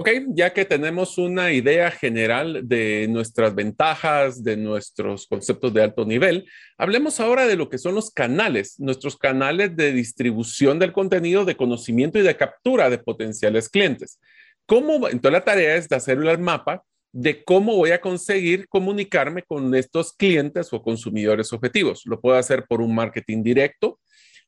[0.00, 6.04] Ok, ya que tenemos una idea general de nuestras ventajas, de nuestros conceptos de alto
[6.04, 11.44] nivel, hablemos ahora de lo que son los canales, nuestros canales de distribución del contenido,
[11.44, 14.20] de conocimiento y de captura de potenciales clientes.
[14.66, 15.08] ¿Cómo?
[15.08, 19.74] Entonces la tarea es de hacer el mapa de cómo voy a conseguir comunicarme con
[19.74, 22.02] estos clientes o consumidores objetivos.
[22.04, 23.98] Lo puedo hacer por un marketing directo,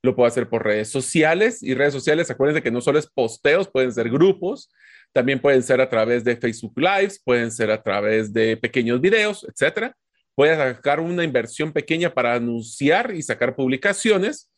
[0.03, 3.69] lo puedo hacer por redes sociales y redes sociales, acuérdense que no solo es posteos,
[3.69, 4.71] pueden ser grupos,
[5.13, 9.45] también pueden ser a través de Facebook Lives, pueden ser a través de pequeños videos,
[9.45, 9.95] etcétera.
[10.37, 14.50] Voy a sacar una inversión pequeña para anunciar y sacar publicaciones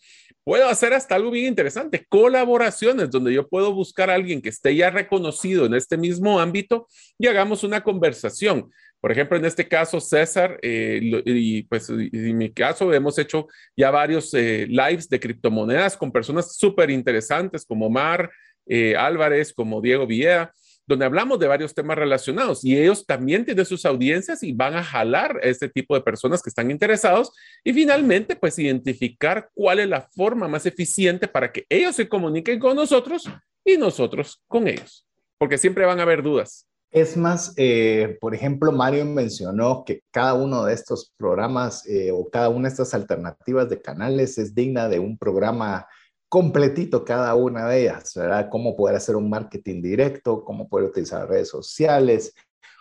[0.44, 4.74] Puedo hacer hasta algo bien interesante, colaboraciones donde yo puedo buscar a alguien que esté
[4.74, 8.70] ya reconocido en este mismo ámbito y hagamos una conversación.
[9.00, 13.90] Por ejemplo, en este caso, César, eh, y pues en mi caso hemos hecho ya
[13.90, 18.30] varios eh, lives de criptomonedas con personas súper interesantes como Mar
[18.66, 20.52] eh, Álvarez, como Diego Villeda
[20.86, 24.82] donde hablamos de varios temas relacionados y ellos también tienen sus audiencias y van a
[24.82, 27.32] jalar a este tipo de personas que están interesados
[27.64, 32.58] y finalmente pues identificar cuál es la forma más eficiente para que ellos se comuniquen
[32.58, 33.28] con nosotros
[33.64, 35.06] y nosotros con ellos,
[35.38, 36.66] porque siempre van a haber dudas.
[36.90, 42.28] Es más, eh, por ejemplo, Mario mencionó que cada uno de estos programas eh, o
[42.28, 45.86] cada una de estas alternativas de canales es digna de un programa
[46.32, 48.48] completito cada una de ellas, ¿verdad?
[48.50, 52.32] Cómo poder hacer un marketing directo, cómo poder utilizar redes sociales,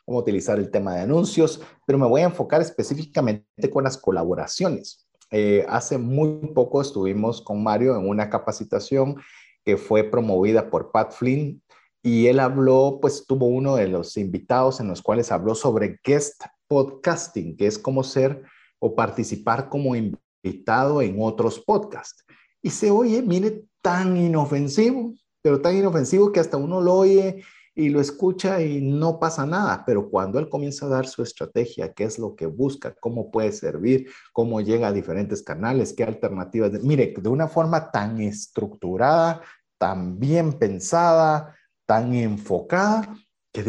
[0.06, 5.06] cómo utilizar el tema de anuncios, pero me voy a enfocar específicamente con las colaboraciones.
[5.32, 9.18] Eh, hace muy poco estuvimos con Mario en una capacitación
[9.66, 11.62] que fue promovida por Pat Flynn
[12.02, 16.42] y él habló, pues tuvo uno de los invitados en los cuales habló sobre guest
[16.70, 18.44] podcasting, que es como ser
[18.80, 22.24] o participar como invitado en otros podcasts.
[22.62, 27.44] Y se oye, mire, tan inofensivo, pero tan inofensivo que hasta uno lo oye
[27.74, 31.94] y lo escucha y no pasa nada, pero cuando él comienza a dar su estrategia,
[31.94, 36.72] qué es lo que busca, cómo puede servir, cómo llega a diferentes canales, qué alternativas,
[36.84, 39.42] mire, de una forma tan estructurada,
[39.78, 41.56] tan bien pensada,
[41.86, 43.16] tan enfocada,
[43.54, 43.64] que,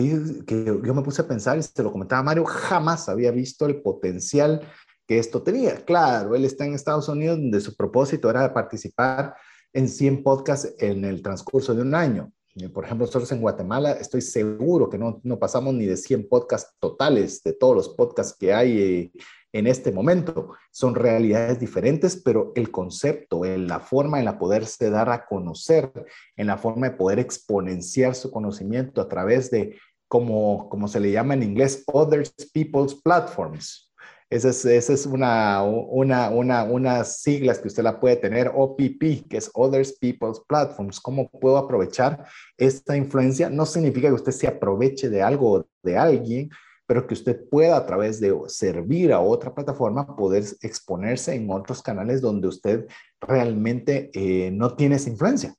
[0.47, 3.83] que yo me puse a pensar y se lo comentaba Mario, jamás había visto el
[3.83, 4.61] potencial
[5.07, 5.85] que esto tenía.
[5.85, 9.35] Claro, él está en Estados Unidos donde su propósito era participar
[9.73, 12.33] en 100 podcasts en el transcurso de un año.
[12.75, 16.77] Por ejemplo, nosotros en Guatemala estoy seguro que no, no pasamos ni de 100 podcasts
[16.79, 19.13] totales de todos los podcasts que hay eh,
[19.53, 20.51] en este momento.
[20.71, 25.91] Son realidades diferentes, pero el concepto, en la forma en la poderse dar a conocer,
[26.37, 31.11] en la forma de poder exponenciar su conocimiento a través de, como, como se le
[31.11, 32.23] llama en inglés, other
[32.53, 33.92] people's platforms.
[34.33, 39.51] Esa es, una, una, una, unas siglas que usted la puede tener, OPP, que es
[39.53, 40.99] Others People's Platforms.
[41.01, 42.25] ¿Cómo puedo aprovechar
[42.57, 43.51] esta influencia?
[43.51, 46.49] No significa que usted se aproveche de algo o de alguien,
[46.87, 51.83] pero que usted pueda a través de servir a otra plataforma poder exponerse en otros
[51.83, 52.87] canales donde usted
[53.21, 55.55] realmente eh, no tiene esa influencia.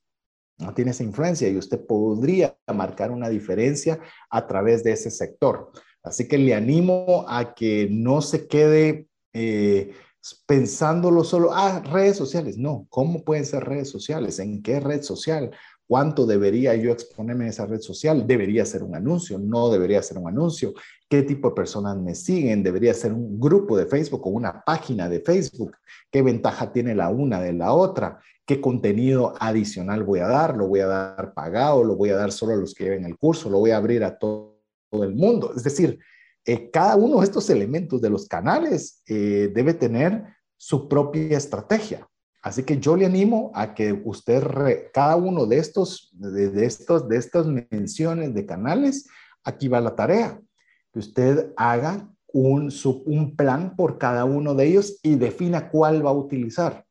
[0.58, 4.00] No tiene esa influencia y usted podría marcar una diferencia
[4.30, 5.70] a través de ese sector.
[6.04, 9.92] Así que le animo a que no se quede eh,
[10.46, 12.58] pensándolo solo, ah, redes sociales.
[12.58, 14.38] No, ¿cómo pueden ser redes sociales?
[14.38, 15.50] ¿En qué red social?
[15.86, 18.26] ¿Cuánto debería yo exponerme en esa red social?
[18.26, 19.38] ¿Debería ser un anuncio?
[19.38, 20.74] ¿No debería ser un anuncio?
[21.08, 22.62] ¿Qué tipo de personas me siguen?
[22.62, 25.76] ¿Debería ser un grupo de Facebook o una página de Facebook?
[26.10, 28.20] ¿Qué ventaja tiene la una de la otra?
[28.46, 30.56] ¿Qué contenido adicional voy a dar?
[30.56, 31.82] ¿Lo voy a dar pagado?
[31.82, 33.48] ¿Lo voy a dar solo a los que lleven el curso?
[33.48, 34.53] ¿Lo voy a abrir a todos?
[35.00, 35.52] Del mundo.
[35.56, 35.98] Es decir,
[36.44, 40.24] eh, cada uno de estos elementos de los canales eh, debe tener
[40.56, 42.06] su propia estrategia.
[42.42, 44.44] Así que yo le animo a que usted,
[44.92, 49.08] cada uno de estos, de, estos, de estas menciones de canales,
[49.44, 50.38] aquí va la tarea,
[50.92, 52.70] que usted haga un,
[53.06, 56.84] un plan por cada uno de ellos y defina cuál va a utilizar.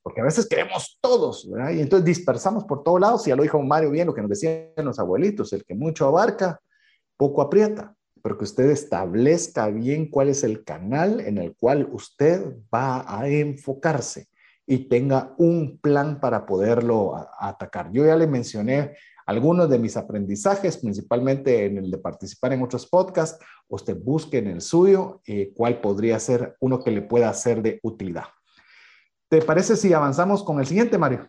[0.00, 1.70] Porque a veces queremos todos, ¿verdad?
[1.72, 4.30] Y entonces dispersamos por todos lados, y ya lo dijo Mario bien, lo que nos
[4.30, 6.60] decían los abuelitos, el que mucho abarca,
[7.18, 12.56] poco aprieta, pero que usted establezca bien cuál es el canal en el cual usted
[12.74, 14.28] va a enfocarse
[14.66, 17.90] y tenga un plan para poderlo atacar.
[17.92, 18.96] Yo ya le mencioné
[19.26, 23.44] algunos de mis aprendizajes, principalmente en el de participar en otros podcasts.
[23.68, 27.80] Usted busque en el suyo eh, cuál podría ser uno que le pueda ser de
[27.82, 28.24] utilidad.
[29.28, 31.28] ¿Te parece si avanzamos con el siguiente, Mario?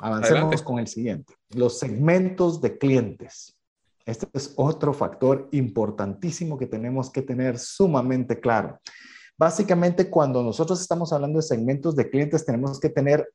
[0.00, 1.34] Avancemos con el siguiente.
[1.50, 3.57] Los segmentos de clientes.
[4.08, 8.80] Este es otro factor importantísimo que tenemos que tener sumamente claro.
[9.36, 13.28] Básicamente, cuando nosotros estamos hablando de segmentos de clientes, tenemos que tener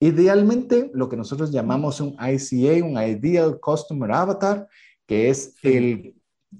[0.00, 4.66] idealmente lo que nosotros llamamos un ICA, un Ideal Customer Avatar,
[5.06, 6.16] que es el,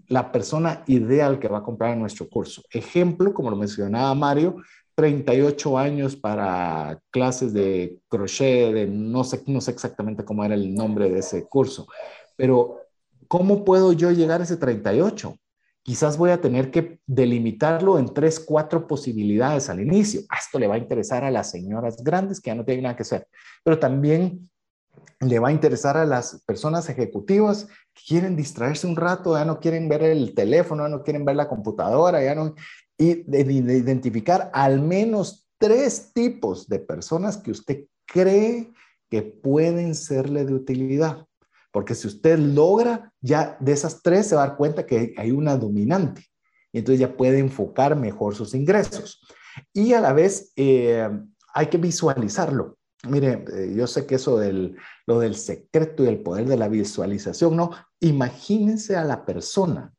[0.06, 2.62] la persona ideal que va a comprar nuestro curso.
[2.70, 4.62] Ejemplo, como lo mencionaba Mario,
[4.94, 10.72] 38 años para clases de crochet, de no sé, no sé exactamente cómo era el
[10.72, 11.88] nombre de ese curso,
[12.36, 12.83] pero
[13.28, 15.36] ¿Cómo puedo yo llegar a ese 38?
[15.82, 20.22] Quizás voy a tener que delimitarlo en tres, cuatro posibilidades al inicio.
[20.30, 22.96] Ah, esto le va a interesar a las señoras grandes que ya no tienen nada
[22.96, 23.28] que hacer,
[23.62, 24.48] pero también
[25.20, 29.60] le va a interesar a las personas ejecutivas que quieren distraerse un rato, ya no
[29.60, 32.54] quieren ver el teléfono, ya no quieren ver la computadora, ya no...
[32.96, 38.72] Y de identificar al menos tres tipos de personas que usted cree
[39.10, 41.26] que pueden serle de utilidad.
[41.74, 45.32] Porque si usted logra, ya de esas tres se va a dar cuenta que hay
[45.32, 46.24] una dominante.
[46.72, 49.26] Y entonces ya puede enfocar mejor sus ingresos.
[49.72, 51.10] Y a la vez eh,
[51.52, 52.78] hay que visualizarlo.
[53.08, 56.68] Mire, eh, yo sé que eso del, lo del secreto y el poder de la
[56.68, 57.72] visualización, no.
[57.98, 59.92] Imagínense a la persona.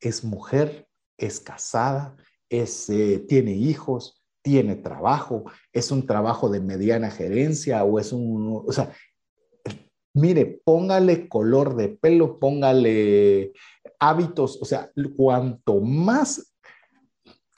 [0.00, 2.16] Es mujer, es casada,
[2.48, 8.64] es, eh, tiene hijos, tiene trabajo, es un trabajo de mediana gerencia o es un,
[8.66, 8.92] o sea,
[10.14, 13.52] mire, póngale color de pelo, póngale
[13.98, 16.50] hábitos, o sea, cuanto más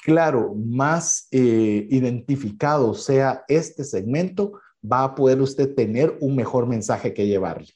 [0.03, 7.15] claro, más eh, identificado sea este segmento, va a poder usted tener un mejor mensaje
[7.15, 7.69] que llevarle.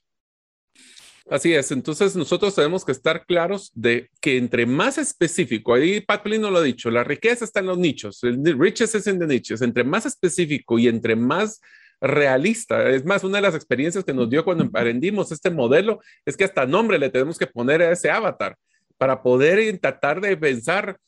[1.29, 6.25] Así es, entonces nosotros tenemos que estar claros de que entre más específico, ahí Pat
[6.25, 9.27] no lo ha dicho, la riqueza está en los nichos, el riches es en the
[9.27, 11.61] nichos, entre más específico y entre más
[12.01, 12.89] realista.
[12.91, 16.45] Es más, una de las experiencias que nos dio cuando emprendimos este modelo es que
[16.45, 18.57] hasta nombre le tenemos que poner a ese avatar
[18.99, 20.99] para poder tratar de pensar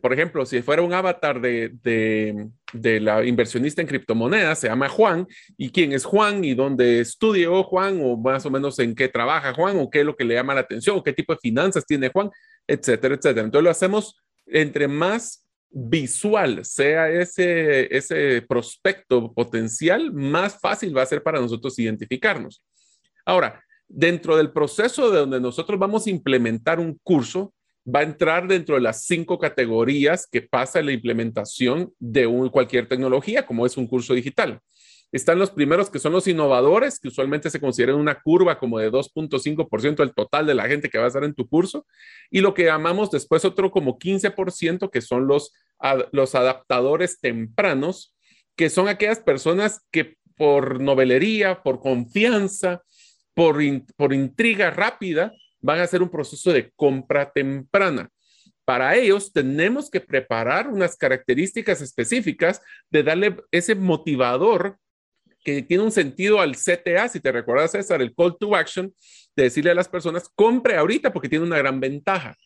[0.00, 1.72] por ejemplo, si fuera un avatar de,
[2.72, 5.26] de, la inversionista en criptomonedas, se llama Juan,
[5.56, 9.52] y quién es Juan y dónde estudió Juan, o más o menos en qué trabaja
[9.52, 11.84] Juan, o qué es lo que le llama la atención, o qué tipo de finanzas
[11.84, 12.30] tiene Juan,
[12.66, 13.44] etcétera, etcétera.
[13.44, 14.16] Entonces lo hacemos
[14.46, 15.41] entre más
[15.72, 22.62] visual sea ese, ese prospecto potencial, más fácil va a ser para nosotros identificarnos.
[23.24, 27.54] Ahora, dentro del proceso de donde nosotros vamos a implementar un curso,
[27.84, 33.44] va a entrar dentro de las cinco categorías que pasa la implementación de cualquier tecnología,
[33.44, 34.60] como es un curso digital.
[35.12, 38.90] Están los primeros que son los innovadores, que usualmente se consideran una curva como de
[38.90, 41.86] 2.5% del total de la gente que va a estar en tu curso,
[42.30, 45.52] y lo que llamamos después otro como 15%, que son los,
[46.12, 48.16] los adaptadores tempranos,
[48.56, 52.82] que son aquellas personas que por novelería, por confianza,
[53.34, 53.58] por,
[53.96, 58.10] por intriga rápida, van a hacer un proceso de compra temprana.
[58.64, 64.78] Para ellos tenemos que preparar unas características específicas de darle ese motivador
[65.42, 68.92] que tiene un sentido al CTA, si te recuerdas César, el call to action,
[69.34, 72.36] de decirle a las personas, compre ahorita porque tiene una gran ventaja.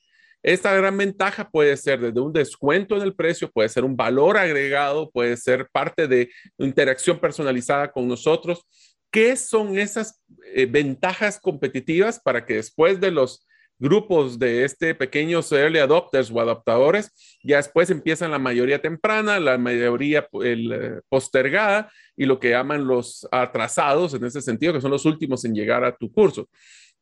[0.42, 4.36] Esta gran ventaja puede ser desde un descuento en el precio, puede ser un valor
[4.36, 8.64] agregado, puede ser parte de interacción personalizada con nosotros,
[9.11, 10.20] ¿Qué son esas
[10.55, 13.45] eh, ventajas competitivas para que después de los
[13.78, 17.12] grupos de este pequeños early adopters o adaptadores,
[17.42, 23.26] ya después empiezan la mayoría temprana, la mayoría eh, postergada y lo que llaman los
[23.30, 26.48] atrasados en ese sentido, que son los últimos en llegar a tu curso.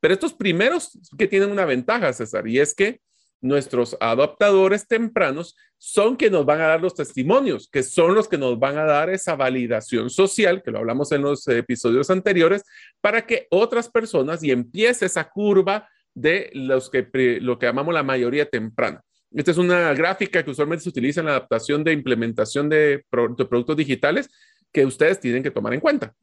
[0.01, 3.01] Pero estos primeros que tienen una ventaja, César, y es que
[3.41, 8.39] nuestros adoptadores tempranos son que nos van a dar los testimonios, que son los que
[8.39, 12.65] nos van a dar esa validación social, que lo hablamos en los episodios anteriores,
[13.03, 17.07] para que otras personas y empiece esa curva de los que,
[17.41, 19.03] lo que llamamos la mayoría temprana.
[19.33, 23.77] Esta es una gráfica que usualmente se utiliza en la adaptación de implementación de productos
[23.77, 24.31] digitales
[24.73, 26.15] que ustedes tienen que tomar en cuenta.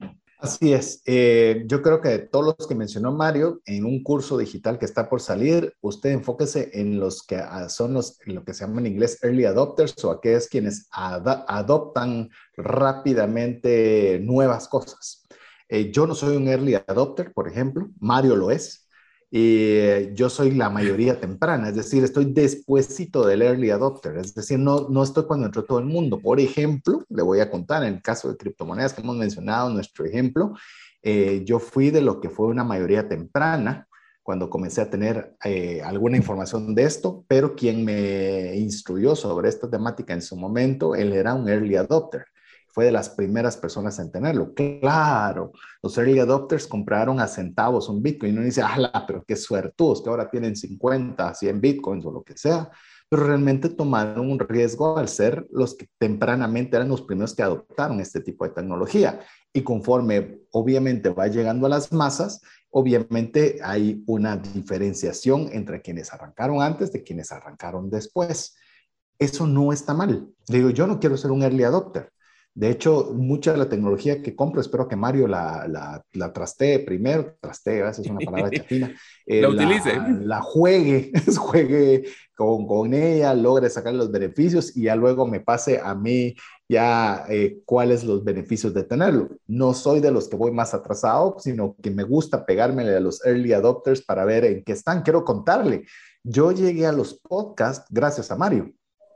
[0.41, 1.03] Así es.
[1.05, 4.85] Eh, yo creo que de todos los que mencionó Mario, en un curso digital que
[4.85, 8.81] está por salir, usted enfóquese en los que ah, son los, lo que se llama
[8.81, 15.27] en inglés early adopters o aquellos quienes adoptan rápidamente nuevas cosas.
[15.69, 18.87] Eh, yo no soy un early adopter, por ejemplo, Mario lo es.
[19.33, 24.59] Y yo soy la mayoría temprana, es decir, estoy despuésito del early adopter, es decir,
[24.59, 26.19] no, no estoy cuando entró todo el mundo.
[26.19, 30.03] Por ejemplo, le voy a contar en el caso de criptomonedas que hemos mencionado, nuestro
[30.03, 30.53] ejemplo,
[31.01, 33.87] eh, yo fui de lo que fue una mayoría temprana
[34.21, 39.69] cuando comencé a tener eh, alguna información de esto, pero quien me instruyó sobre esta
[39.69, 42.25] temática en su momento, él era un early adopter
[42.73, 44.53] fue de las primeras personas en tenerlo.
[44.53, 45.51] Claro,
[45.81, 48.37] los early adopters compraron a centavos un Bitcoin.
[48.37, 52.37] Uno dice, ah, pero qué suertudos que ahora tienen 50, 100 Bitcoins o lo que
[52.37, 52.69] sea.
[53.09, 57.99] Pero realmente tomaron un riesgo al ser los que tempranamente eran los primeros que adoptaron
[57.99, 59.19] este tipo de tecnología.
[59.51, 66.61] Y conforme obviamente va llegando a las masas, obviamente hay una diferenciación entre quienes arrancaron
[66.61, 68.55] antes de quienes arrancaron después.
[69.19, 70.29] Eso no está mal.
[70.47, 72.11] Digo, yo no quiero ser un early adopter
[72.53, 76.79] de hecho, mucha de la tecnología que compro, espero que Mario la, la, la trastee
[76.79, 78.93] primero, trastee, esa es una palabra chapina,
[79.25, 79.93] eh, la utilice.
[80.19, 82.03] La juegue, juegue
[82.35, 86.35] con, con, ella, logre sacar los beneficios y ya luego me pase a mí
[86.67, 89.29] ya eh, cuáles los beneficios de tenerlo.
[89.47, 93.25] No soy de los que voy más atrasado, sino que me gusta pegarme a los
[93.25, 95.03] early adopters para ver en qué están.
[95.03, 95.85] Quiero contarle,
[96.21, 98.73] yo llegué a los podcasts gracias a Mario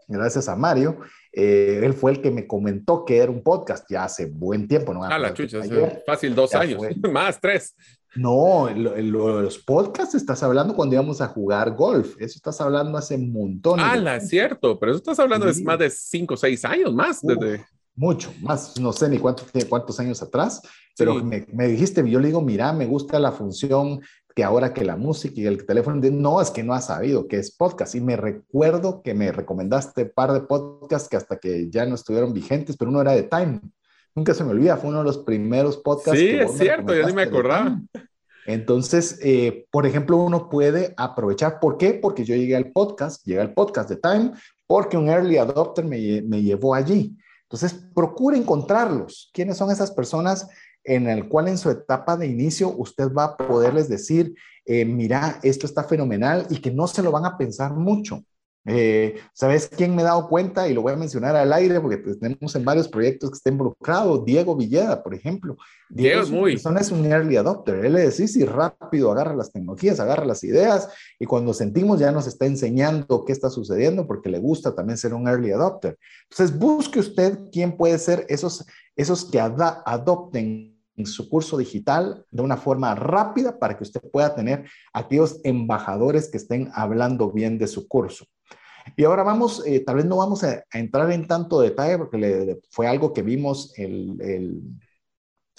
[0.08, 1.00] gracias a Mario.
[1.32, 4.94] Eh, él fue el que me comentó que era un podcast ya hace buen tiempo.
[4.94, 5.04] ¿no?
[5.04, 5.62] Ah, la chucha,
[6.06, 6.82] fácil dos años,
[7.12, 7.76] más tres.
[8.16, 12.16] No, los podcasts estás hablando cuando íbamos a jugar golf.
[12.20, 13.80] Eso estás hablando hace un montón.
[13.82, 17.22] Ah, la, cierto, pero eso estás hablando de más de cinco o seis años más.
[17.22, 17.66] desde...
[17.98, 20.62] Mucho, más, no sé ni cuántos, cuántos años atrás,
[20.98, 24.02] pero me, me, dijiste, yo le digo, mira, me gusta la función
[24.36, 27.38] que ahora que la música y el teléfono, no, es que no has sabido que
[27.38, 27.96] es podcast.
[27.96, 31.96] Y me recuerdo que me recomendaste un par de podcasts que hasta que ya no
[31.96, 33.62] estuvieron vigentes, pero uno era de Time.
[34.14, 36.20] Nunca se me olvida, fue uno de los primeros podcasts.
[36.20, 37.82] Sí, es cierto, ya ni me acordaba.
[38.46, 41.62] Entonces, eh, por ejemplo, uno puede aprovechar.
[41.62, 41.94] ¿Por qué?
[41.94, 44.34] Porque yo llegué al podcast, llegué al podcast de Time,
[44.68, 47.18] porque un early adopter me, me llevó allí.
[47.44, 49.32] Entonces, procure encontrarlos.
[49.34, 50.50] ¿Quiénes son esas personas
[50.86, 54.36] en el cual en su etapa de inicio usted va a poderles decir,
[54.66, 58.24] eh, mira, esto está fenomenal y que no se lo van a pensar mucho.
[58.68, 60.68] Eh, ¿Sabes quién me he dado cuenta?
[60.68, 63.52] Y lo voy a mencionar al aire porque pues, tenemos en varios proyectos que está
[63.52, 64.24] involucrado.
[64.24, 65.56] Diego Villeda, por ejemplo.
[65.88, 66.54] Diego, es muy...
[66.54, 67.86] persona es un early adopter.
[67.86, 70.90] Él le decís y rápido agarra las tecnologías, agarra las ideas
[71.20, 75.14] y cuando sentimos ya nos está enseñando qué está sucediendo porque le gusta también ser
[75.14, 76.00] un early adopter.
[76.30, 82.42] Entonces, busque usted quién puede ser esos, esos que adopten en su curso digital de
[82.42, 87.68] una forma rápida para que usted pueda tener aquellos embajadores que estén hablando bien de
[87.68, 88.26] su curso.
[88.96, 92.88] Y ahora vamos, eh, tal vez no vamos a, entrar en tanto detalle porque fue
[92.88, 94.62] algo que vimos, el, el,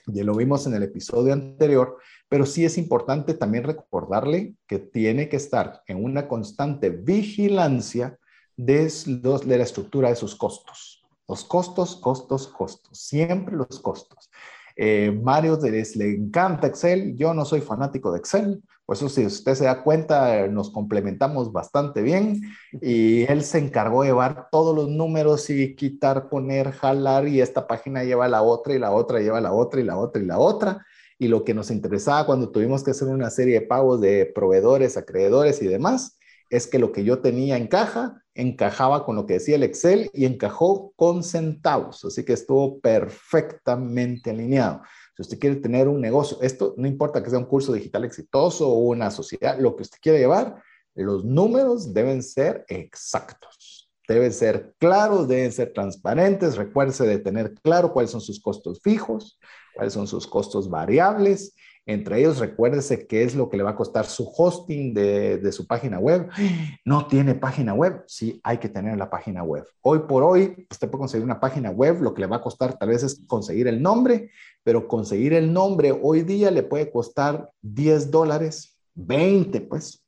[0.06, 1.98] ya lo vimos en el episodio anterior,
[2.28, 8.18] pero sí es importante también recordarle que tiene que estar en una constante vigilancia
[8.56, 11.04] de, de la estructura de sus costos.
[11.28, 14.30] Los costos, costos, costos, siempre los costos.
[14.76, 19.26] Eh, Mario les, le encanta Excel, yo no soy fanático de Excel, por eso si
[19.26, 22.40] usted se da cuenta, nos complementamos bastante bien
[22.80, 27.66] y él se encargó de llevar todos los números y quitar, poner, jalar y esta
[27.66, 30.38] página lleva la otra y la otra lleva la otra y la otra y la
[30.38, 30.86] otra.
[31.18, 34.96] Y lo que nos interesaba cuando tuvimos que hacer una serie de pagos de proveedores,
[34.96, 36.16] acreedores y demás,
[36.50, 40.10] es que lo que yo tenía en caja encajaba con lo que decía el Excel
[40.12, 44.82] y encajó con centavos, así que estuvo perfectamente alineado.
[45.16, 48.68] Si usted quiere tener un negocio, esto no importa que sea un curso digital exitoso
[48.68, 50.62] o una sociedad, lo que usted quiere llevar,
[50.94, 56.56] los números deben ser exactos, deben ser claros, deben ser transparentes.
[56.56, 59.38] Recuerde de tener claro cuáles son sus costos fijos,
[59.74, 61.54] cuáles son sus costos variables
[61.88, 65.66] entre ellos, recuérdese qué es lo que le va a costar su hosting de, su
[65.66, 66.28] página web.
[66.84, 68.02] No tiene página web.
[68.06, 69.64] Sí, hay que tener la página web.
[69.82, 72.02] Hoy por hoy, usted puede conseguir una página web.
[72.02, 74.30] Lo que le va a costar tal vez es conseguir el nombre,
[74.64, 80.04] pero conseguir el nombre hoy día le puede costar 10 dólares, 20 pues.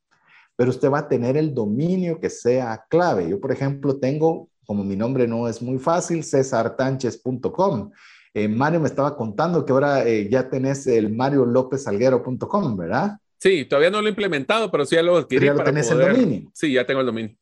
[0.57, 3.29] Pero usted va a tener el dominio que sea clave.
[3.29, 7.91] Yo, por ejemplo, tengo, como mi nombre no es muy fácil, cesartanches.com
[8.33, 13.17] eh, Mario me estaba contando que ahora eh, ya tenés el mariolopezalguero.com, ¿verdad?
[13.37, 15.45] Sí, todavía no lo he implementado, pero sí ya lo adquirí.
[15.45, 16.51] ya lo tenés el dominio.
[16.53, 17.35] Sí, ya tengo el dominio.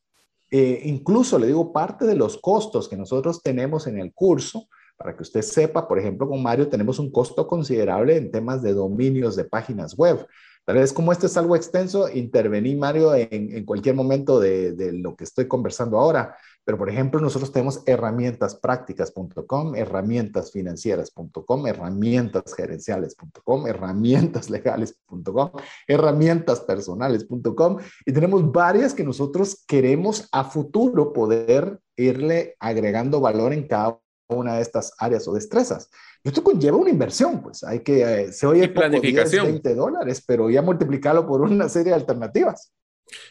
[0.50, 5.14] Eh, incluso le digo parte de los costos que nosotros tenemos en el curso, para
[5.14, 9.36] que usted sepa, por ejemplo, con Mario tenemos un costo considerable en temas de dominios
[9.36, 10.26] de páginas web.
[10.64, 15.16] Tal vez como esto es algo extenso, intervení Mario en, cualquier momento de, de, lo
[15.16, 16.36] que estoy conversando ahora,
[16.68, 25.50] pero, por ejemplo, nosotros tenemos herramientasprácticas.com, herramientasfinancieras.com, herramientasgerenciales.com, herramientaslegales.com,
[25.86, 33.98] herramientaspersonales.com y tenemos varias que nosotros queremos a futuro poder irle agregando valor en cada
[34.28, 35.88] una de estas áreas o destrezas.
[36.22, 39.46] Y esto conlleva una inversión, pues hay que, eh, se oye poco, planificación.
[39.46, 42.74] 10, 20 dólares, pero ya multiplicarlo por una serie de alternativas.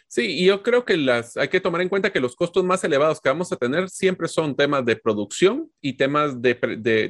[0.08, 2.84] Sí, y yo creo que las, hay que tomar en cuenta que los costos más
[2.84, 6.56] elevados que vamos a tener siempre son temas de producción y temas de,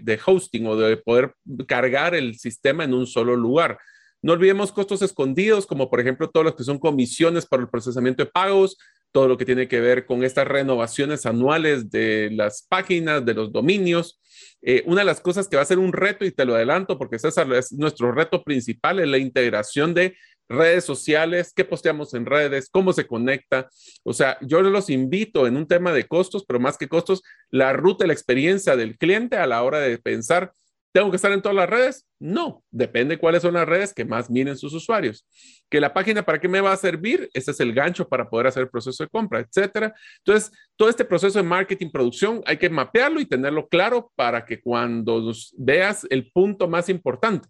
[0.03, 1.33] de, hosting o de poder
[1.67, 3.77] cargar el sistema en un solo lugar.
[4.21, 8.23] No olvidemos costos escondidos, como por ejemplo todos los que son comisiones para el procesamiento
[8.23, 8.77] de pagos,
[9.11, 13.51] todo lo que tiene que ver con estas renovaciones anuales de las páginas, de los
[13.51, 14.19] dominios.
[14.61, 16.97] Eh, una de las cosas que va a ser un reto, y te lo adelanto,
[16.97, 20.17] porque César es nuestro reto principal, es la integración de
[20.49, 23.69] redes sociales, qué posteamos en redes, cómo se conecta.
[24.03, 27.73] O sea, yo los invito en un tema de costos, pero más que costos, la
[27.73, 30.53] ruta la experiencia del cliente a la hora de pensar,
[30.93, 32.07] ¿tengo que estar en todas las redes?
[32.19, 35.27] No, depende cuáles son las redes que más miren sus usuarios.
[35.69, 38.47] Que la página para qué me va a servir, ese es el gancho para poder
[38.47, 39.93] hacer el proceso de compra, etcétera.
[40.25, 44.59] Entonces, todo este proceso de marketing, producción, hay que mapearlo y tenerlo claro para que
[44.59, 47.47] cuando veas el punto más importante,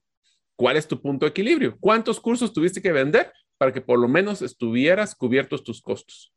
[0.57, 1.77] ¿Cuál es tu punto de equilibrio?
[1.79, 6.33] ¿Cuántos cursos tuviste que vender para que por lo menos estuvieras cubiertos tus costos?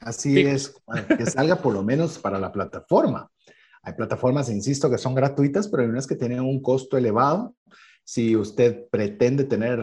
[0.00, 0.74] Así es,
[1.18, 3.28] que salga por lo menos para la plataforma.
[3.82, 7.56] Hay plataformas, insisto, que son gratuitas, pero hay unas que tienen un costo elevado.
[8.04, 9.78] Si usted pretende tener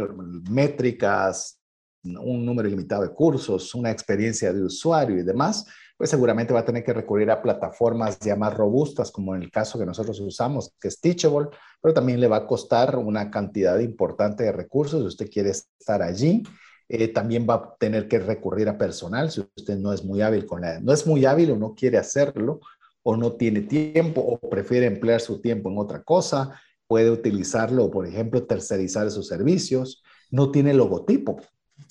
[0.49, 1.59] métricas,
[2.03, 5.65] un número ilimitado de cursos, una experiencia de usuario y demás,
[6.03, 9.49] pues seguramente va a tener que recurrir a plataformas ya más robustas, como en el
[9.49, 11.47] caso que nosotros usamos, que es Teachable,
[11.81, 16.01] pero también le va a costar una cantidad importante de recursos si usted quiere estar
[16.01, 16.43] allí.
[16.89, 20.45] Eh, también va a tener que recurrir a personal si usted no es muy hábil
[20.45, 22.59] con la, no es muy hábil o no quiere hacerlo
[23.01, 28.05] o no tiene tiempo o prefiere emplear su tiempo en otra cosa, puede utilizarlo, por
[28.05, 31.39] ejemplo, tercerizar sus servicios, no tiene logotipo.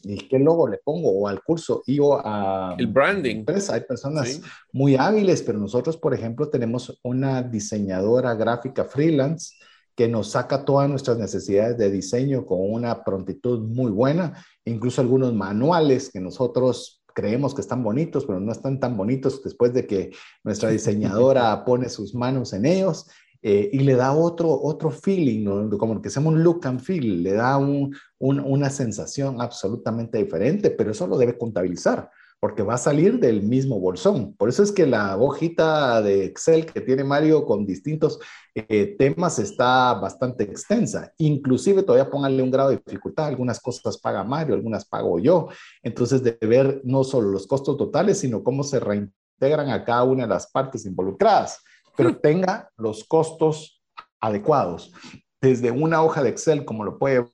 [0.05, 1.11] ¿Y qué logo le pongo?
[1.11, 2.75] O al curso y o a...
[2.79, 3.45] El branding.
[3.71, 4.41] hay personas
[4.73, 9.55] muy hábiles, pero nosotros, por ejemplo, tenemos una diseñadora gráfica freelance
[9.95, 15.35] que nos saca todas nuestras necesidades de diseño con una prontitud muy buena, incluso algunos
[15.35, 20.11] manuales que nosotros creemos que están bonitos, pero no están tan bonitos después de que
[20.45, 23.07] nuestra diseñadora pone sus manos en ellos.
[23.43, 27.33] Eh, y le da otro, otro feeling, como que sea un look and feel, le
[27.33, 32.09] da una sensación absolutamente diferente, pero eso lo debe contabilizar
[32.43, 34.35] porque va a salir del mismo bolsón.
[34.35, 38.19] Por eso es que la hojita de Excel que tiene Mario con distintos
[38.53, 41.13] eh, temas está bastante extensa.
[41.19, 43.27] Inclusive todavía pónganle un grado de dificultad.
[43.27, 45.51] Algunas cosas paga Mario, algunas pago yo.
[45.85, 50.25] Entonces de ver no solo los costos totales, sino cómo se reintegran a cada una
[50.25, 51.63] de las partes involucradas,
[51.97, 53.83] pero tenga los costos
[54.21, 54.93] adecuados.
[55.41, 57.27] Desde una hoja de Excel, como lo puede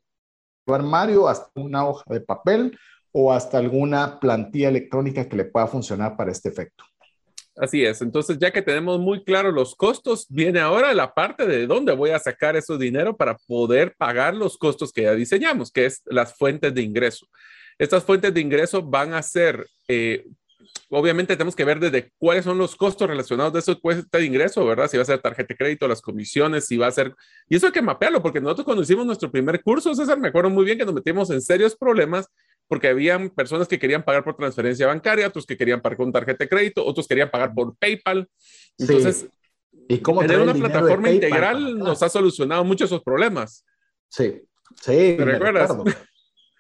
[0.67, 2.79] llevar Mario, hasta una hoja de papel
[3.13, 6.85] o hasta alguna plantilla electrónica que le pueda funcionar para este efecto.
[7.59, 8.01] Así es.
[8.03, 12.11] Entonces, ya que tenemos muy claro los costos, viene ahora la parte de dónde voy
[12.11, 16.35] a sacar ese dinero para poder pagar los costos que ya diseñamos, que es las
[16.35, 17.27] fuentes de ingreso.
[17.77, 20.25] Estas fuentes de ingreso van a ser, eh,
[20.91, 24.65] obviamente tenemos que ver desde cuáles son los costos relacionados de esos fuentes de ingreso,
[24.65, 24.89] ¿verdad?
[24.89, 27.15] Si va a ser tarjeta de crédito, las comisiones, si va a ser...
[27.49, 30.51] Y eso hay que mapearlo, porque nosotros cuando hicimos nuestro primer curso, César, me acuerdo
[30.51, 32.27] muy bien que nos metimos en serios problemas
[32.67, 36.45] porque habían personas que querían pagar por transferencia bancaria, otros que querían pagar con tarjeta
[36.45, 38.29] de crédito, otros querían pagar por PayPal.
[38.77, 39.27] Entonces,
[39.89, 43.65] ¿Y cómo tener una plataforma integral nos ha solucionado muchos esos problemas.
[44.09, 44.43] Sí,
[44.83, 45.15] sí.
[45.17, 45.71] ¿Te recuerdas?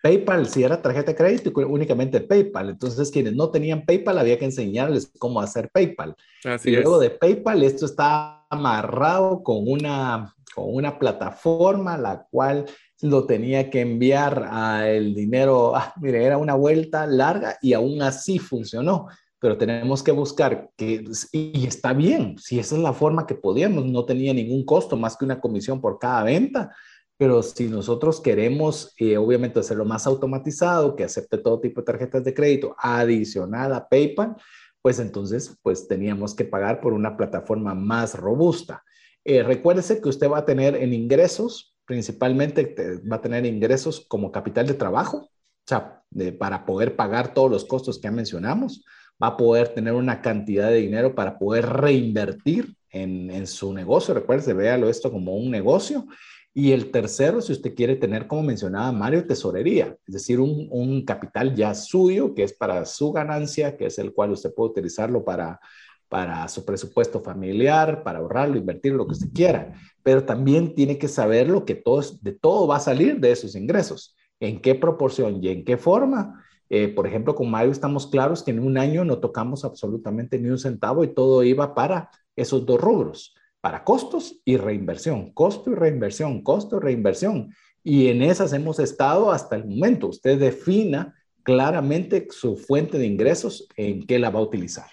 [0.02, 2.70] PayPal, si era tarjeta de crédito, únicamente PayPal.
[2.70, 6.14] Entonces, quienes no tenían PayPal, había que enseñarles cómo hacer PayPal.
[6.44, 12.66] Así y luego de PayPal, esto está amarrado con una, con una plataforma, la cual
[13.02, 18.02] lo tenía que enviar a el dinero, ah, mire, era una vuelta larga y aún
[18.02, 19.06] así funcionó,
[19.38, 23.84] pero tenemos que buscar que, y está bien, si esa es la forma que podíamos,
[23.84, 26.74] no tenía ningún costo más que una comisión por cada venta,
[27.19, 32.24] pero si nosotros queremos, eh, obviamente, hacerlo más automatizado, que acepte todo tipo de tarjetas
[32.24, 34.36] de crédito adicional a PayPal,
[34.81, 38.82] pues entonces, pues teníamos que pagar por una plataforma más robusta.
[39.24, 44.31] Eh, recuérdese que usted va a tener en ingresos principalmente va a tener ingresos como
[44.31, 46.03] capital de trabajo, o sea,
[46.39, 48.85] para poder pagar todos los costos que ya mencionamos,
[49.20, 54.12] va a poder tener una cantidad de dinero para poder reinvertir en, en su negocio.
[54.12, 56.07] Recuerde, véalo esto como un negocio.
[56.54, 61.54] Y el tercero, si usted quiere tener, como mencionaba Mario, tesorería, es decir, un, capital
[61.54, 65.60] ya suyo, que es para su ganancia, que es el cual usted puede utilizarlo para
[66.08, 71.08] para su presupuesto familiar, para ahorrarlo, invertir lo que usted quiera, pero también tiene que
[71.08, 75.42] saber lo que todo, de todo va a salir de esos ingresos, en qué proporción
[75.42, 76.44] y en qué forma.
[76.70, 80.48] Eh, por ejemplo, con Mario estamos claros que en un año no tocamos absolutamente ni
[80.48, 83.34] un centavo y todo iba para esos dos rubros,
[83.69, 87.55] para costos y reinversión, costo y reinversión, costo y reinversión.
[87.85, 90.07] Y en esas hemos estado hasta el momento.
[90.07, 94.86] Usted defina claramente su fuente de ingresos, en qué la va a utilizar.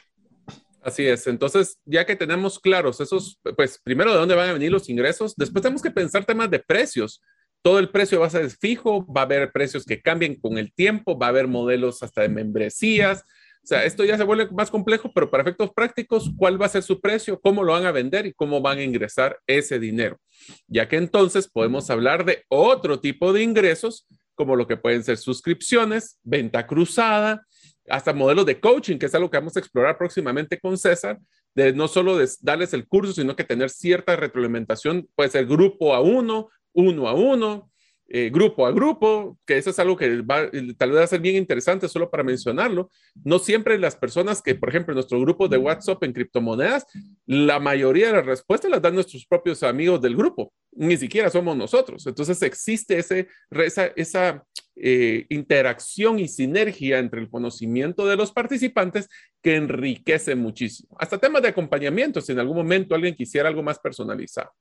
[0.81, 1.25] Así es.
[1.27, 5.35] Entonces, ya que tenemos claros esos, pues primero de dónde van a venir los ingresos,
[5.37, 7.21] después tenemos que pensar temas de precios.
[7.61, 10.73] Todo el precio va a ser fijo, va a haber precios que cambien con el
[10.73, 13.23] tiempo, va a haber modelos hasta de membresías.
[13.65, 16.69] O sea, esto ya se vuelve más complejo, pero para efectos prácticos, ¿cuál va a
[16.69, 17.41] ser su precio?
[17.41, 20.19] ¿Cómo lo van a vender y cómo van a ingresar ese dinero?
[20.67, 24.05] Ya que entonces podemos hablar de otro tipo de ingresos,
[24.35, 27.43] como lo que pueden ser suscripciones, venta cruzada,
[27.89, 31.17] hasta modelos de coaching, que es algo que vamos a explorar próximamente con César,
[31.55, 36.01] de no solo darles el curso, sino que tener cierta retroalimentación, puede ser grupo a
[36.01, 37.71] uno, uno a uno,
[38.07, 41.21] eh, grupo a grupo, que eso es algo que va, tal vez va a ser
[41.21, 42.91] bien interesante solo para mencionarlo.
[43.23, 46.85] No siempre las personas que, por ejemplo, en nuestro grupo de WhatsApp en criptomonedas,
[47.25, 51.57] la mayoría de las respuestas las dan nuestros propios amigos del grupo, ni siquiera somos
[51.57, 52.05] nosotros.
[52.05, 54.45] Entonces existe ese, esa, esa
[54.75, 59.09] eh, interacción y sinergia entre el conocimiento de los participantes
[59.41, 60.95] que enriquece muchísimo.
[60.99, 64.51] Hasta temas de acompañamiento, si en algún momento alguien quisiera algo más personalizado.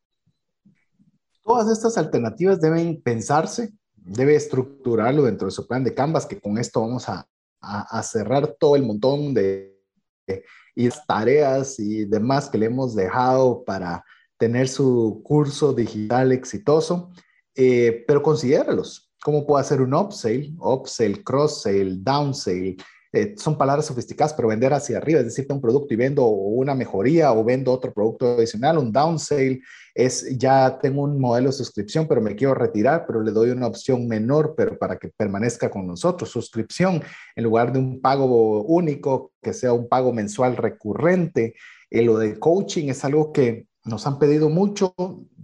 [1.44, 6.56] Todas estas alternativas deben pensarse, debe estructurarlo dentro de su plan de Canvas, que con
[6.56, 7.28] esto vamos a,
[8.02, 9.78] cerrar todo el montón de,
[11.06, 14.04] tareas y demás que le hemos dejado para
[14.38, 17.10] tener su curso digital exitoso,
[17.54, 19.12] eh, pero considéralos.
[19.22, 22.76] ¿Cómo puedo hacer un upsell, upsell, cross-sell, downsell,
[23.16, 26.74] eh, son palabras sofisticadas, pero vender hacia arriba, es decir, un producto y vendo una
[26.74, 29.60] mejoría o vendo otro producto adicional, un downsale
[29.94, 33.68] es ya tengo un modelo de suscripción, pero me quiero retirar, pero le doy una
[33.68, 37.04] opción menor, pero para que permanezca con nosotros, suscripción
[37.36, 41.54] en lugar de un pago único, que sea un pago mensual recurrente.
[41.90, 44.92] Eh, lo de coaching es algo que nos han pedido mucho,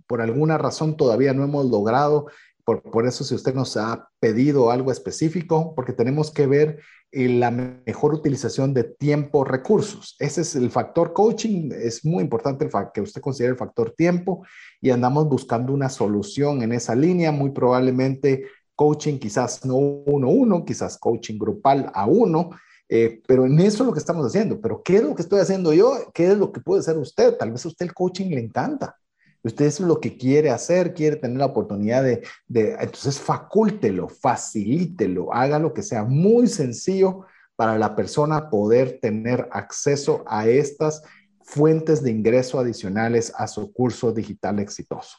[0.09, 2.27] por alguna razón todavía no hemos logrado
[2.65, 6.81] Por, por eso si usted nos ha pedido algo específico, porque tenemos que ver
[7.13, 10.17] la mejor utilización de tiempo, recursos.
[10.19, 11.71] Ese es el factor coaching.
[11.73, 14.47] Es muy importante el que usted considere el factor tiempo
[14.81, 17.33] y andamos buscando una solución en esa línea.
[17.33, 18.45] Muy probablemente
[18.77, 22.51] coaching quizás no uno a uno, quizás coaching grupal a uno,
[22.89, 24.61] eh, pero en eso es lo que estamos haciendo.
[24.61, 26.11] Pero ¿qué es lo que estoy haciendo yo?
[26.15, 27.37] ¿Qué es lo que puede hacer usted?
[27.37, 29.00] Tal vez a usted el coaching le encanta.
[29.43, 35.59] Usted es lo que quiere hacer, quiere tener la oportunidad de, entonces facúltelo, facilítelo, haga
[35.59, 37.25] lo que sea muy sencillo
[37.57, 41.03] para la persona poder tener acceso a estas
[41.43, 45.17] fuentes de ingreso adicionales a su curso digital exitoso.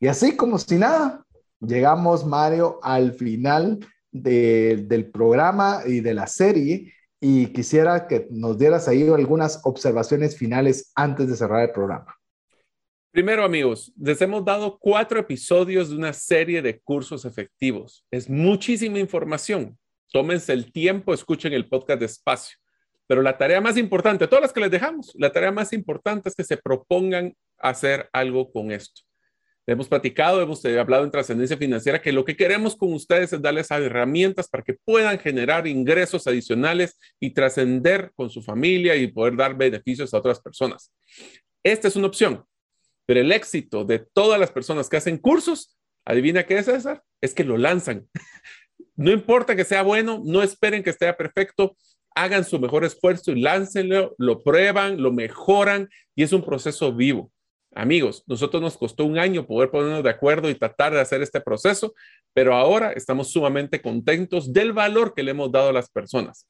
[0.00, 1.24] Y así como si nada,
[1.60, 3.80] llegamos, Mario, al final
[4.12, 10.92] del programa y de la serie y quisiera que nos dieras ahí algunas observaciones finales
[10.94, 12.14] antes de cerrar el programa.
[13.14, 18.04] Primero, amigos, les hemos dado cuatro episodios de una serie de cursos efectivos.
[18.10, 19.78] Es muchísima información.
[20.12, 22.58] Tómense el tiempo, escuchen el podcast despacio.
[23.06, 26.34] Pero la tarea más importante, todas las que les dejamos, la tarea más importante es
[26.34, 29.02] que se propongan hacer algo con esto.
[29.64, 33.40] Hemos platicado, hemos eh, hablado en trascendencia financiera que lo que queremos con ustedes es
[33.40, 39.36] darles herramientas para que puedan generar ingresos adicionales y trascender con su familia y poder
[39.36, 40.92] dar beneficios a otras personas.
[41.62, 42.44] Esta es una opción.
[43.06, 47.34] Pero el éxito de todas las personas que hacen cursos, adivina qué es, César, es
[47.34, 48.08] que lo lanzan.
[48.96, 51.76] no importa que sea bueno, no esperen que esté perfecto,
[52.14, 57.30] hagan su mejor esfuerzo y láncenlo, lo prueban, lo mejoran y es un proceso vivo.
[57.74, 61.40] Amigos, nosotros nos costó un año poder ponernos de acuerdo y tratar de hacer este
[61.40, 61.92] proceso,
[62.32, 66.46] pero ahora estamos sumamente contentos del valor que le hemos dado a las personas.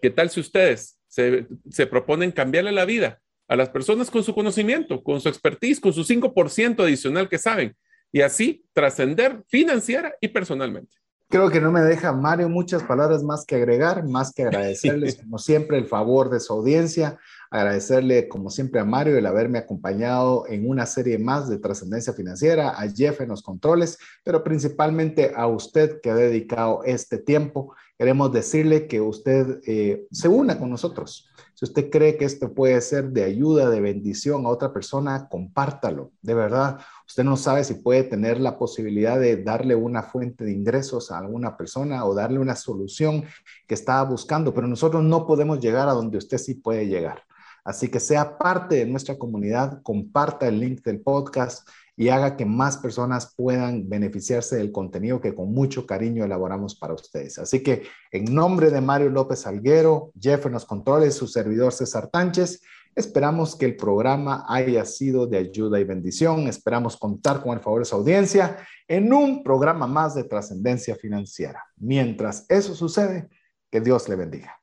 [0.00, 4.34] ¿Qué tal si ustedes se, se proponen cambiarle la vida a las personas con su
[4.34, 7.74] conocimiento, con su expertise, con su 5% adicional que saben
[8.12, 10.96] y así trascender financiera y personalmente.
[11.30, 15.38] Creo que no me deja Mario muchas palabras más que agregar, más que agradecerles como
[15.38, 17.18] siempre el favor de su audiencia,
[17.50, 22.70] agradecerle como siempre a Mario el haberme acompañado en una serie más de trascendencia financiera,
[22.70, 27.74] a Jeff en los controles, pero principalmente a usted que ha dedicado este tiempo.
[27.98, 31.28] Queremos decirle que usted eh, se una con nosotros
[31.58, 36.12] si usted cree que esto puede ser de ayuda, de bendición a otra persona, compártalo.
[36.22, 40.52] De verdad, usted no sabe si puede tener la posibilidad de darle una fuente de
[40.52, 43.24] ingresos a alguna persona o darle una solución
[43.66, 47.24] que estaba buscando, pero nosotros no podemos llegar a donde usted sí puede llegar.
[47.64, 51.68] Así que sea parte de nuestra comunidad, comparta el link del podcast
[51.98, 56.94] y haga que más personas puedan beneficiarse del contenido que con mucho cariño elaboramos para
[56.94, 57.40] ustedes.
[57.40, 62.06] Así que en nombre de Mario López Alguero, Jeff en los controles, su servidor César
[62.06, 62.62] Tánchez,
[62.94, 66.46] esperamos que el programa haya sido de ayuda y bendición.
[66.46, 71.64] Esperamos contar con el favor de su audiencia en un programa más de trascendencia financiera.
[71.78, 73.28] Mientras eso sucede,
[73.72, 74.60] que Dios le bendiga.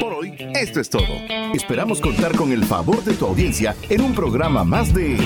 [0.00, 1.02] Por hoy, esto es todo.
[1.52, 5.18] Esperamos contar con el favor de tu audiencia en un programa más de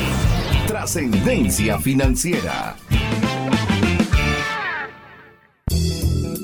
[0.88, 2.74] Trascendencia Financiera.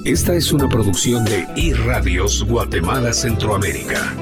[0.04, 4.14] Esta es una producción de iRadios Guatemala Centroamérica.